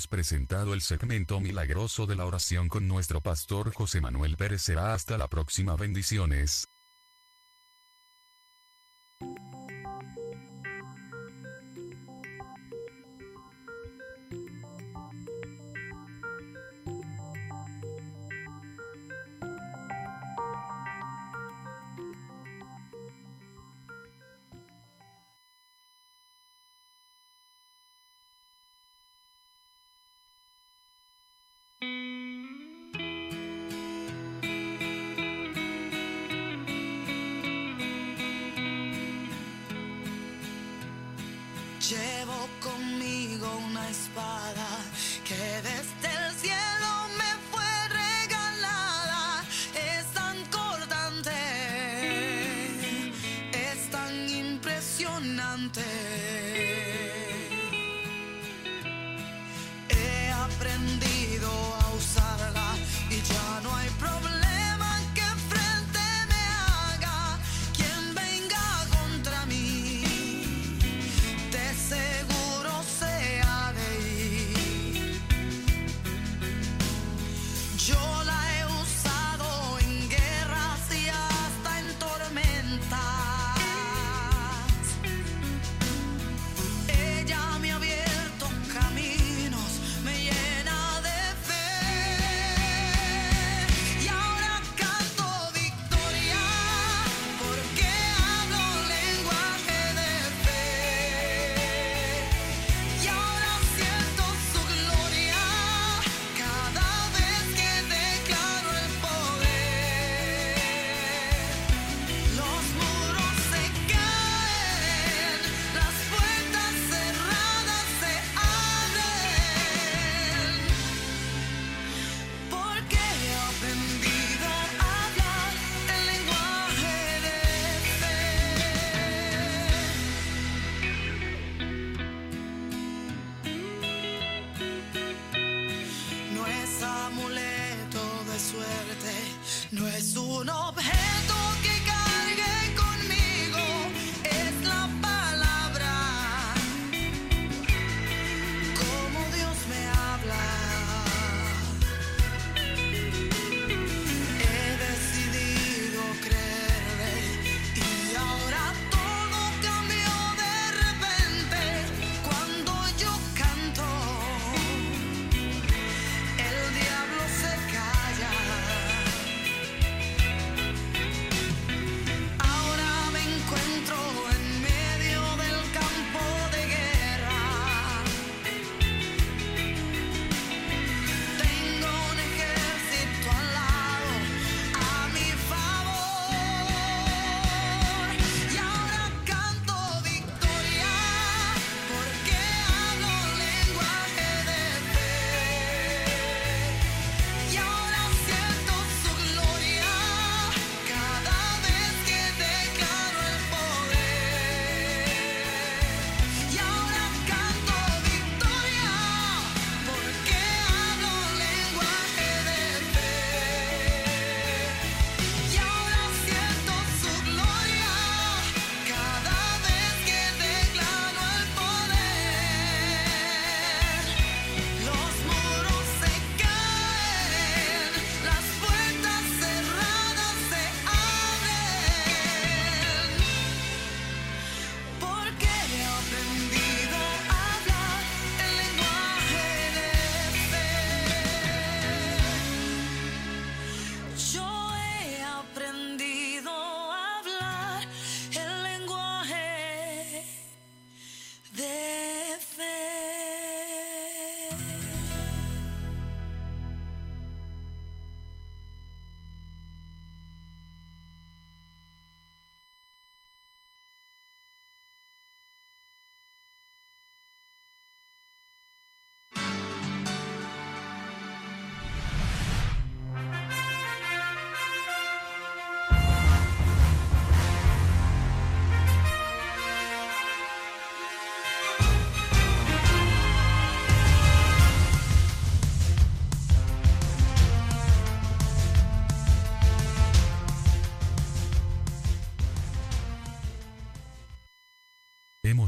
Presentado 0.06 0.76
el 0.76 0.82
segmento 0.82 1.40
milagroso 1.40 2.06
de 2.06 2.16
la 2.16 2.28
oración 2.28 2.70
con 2.70 2.88
nuestro 2.88 3.22
pastor 3.22 3.74
José 3.74 4.00
Manuel 4.00 4.38
Pérez. 4.38 4.62
Será 4.62 4.94
hasta 4.94 5.18
la 5.18 5.28
próxima. 5.28 5.76
Bendiciones. 5.76 6.68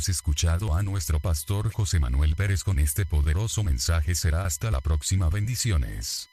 Escuchado 0.07 0.75
a 0.75 0.83
nuestro 0.83 1.19
pastor 1.19 1.73
José 1.73 1.99
Manuel 1.99 2.35
Pérez 2.35 2.63
con 2.63 2.79
este 2.79 3.05
poderoso 3.05 3.63
mensaje. 3.63 4.15
Será 4.15 4.45
hasta 4.45 4.71
la 4.71 4.79
próxima. 4.79 5.29
Bendiciones. 5.29 6.29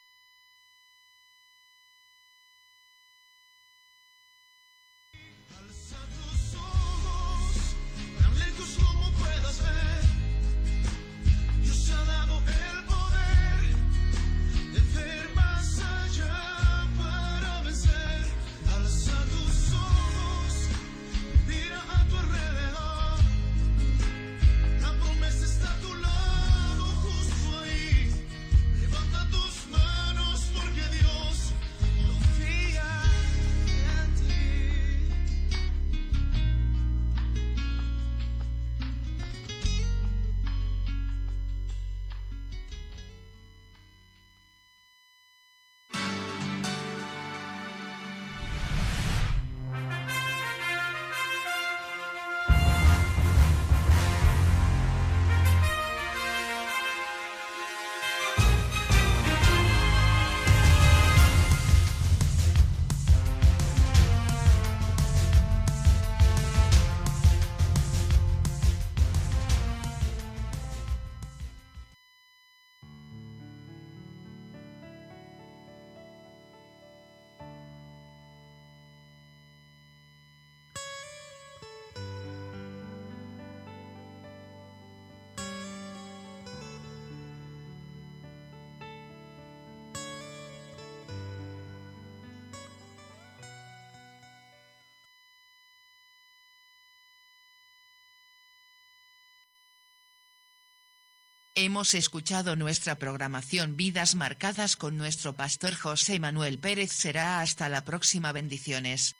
Hemos 101.59 101.94
escuchado 101.94 102.54
nuestra 102.54 102.96
programación 102.96 103.78
Vidas 103.78 104.14
Marcadas 104.14 104.76
con 104.76 104.98
nuestro 104.98 105.32
pastor 105.32 105.74
José 105.74 106.20
Manuel 106.20 106.59
Pérez. 106.59 106.92
Será 106.92 107.40
hasta 107.40 107.70
la 107.70 107.82
próxima. 107.82 108.30
Bendiciones. 108.32 109.16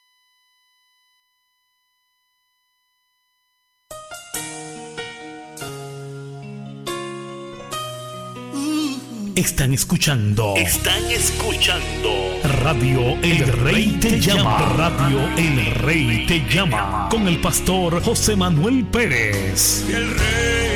Están 9.34 9.72
escuchando. 9.72 10.57
Están 10.57 11.05
escuchando. 11.11 12.11
Radio 12.61 13.18
El 13.22 13.47
Rey 13.47 13.97
te 13.99 14.20
llama. 14.20 14.74
Radio 14.76 15.26
El 15.39 15.74
Rey 15.76 16.26
te 16.26 16.41
llama. 16.55 17.09
Con 17.11 17.28
el 17.28 17.41
pastor 17.41 18.03
José 18.03 18.37
Manuel 18.37 18.84
Pérez. 18.84 19.89
El 19.89 20.11
rey 20.11 20.76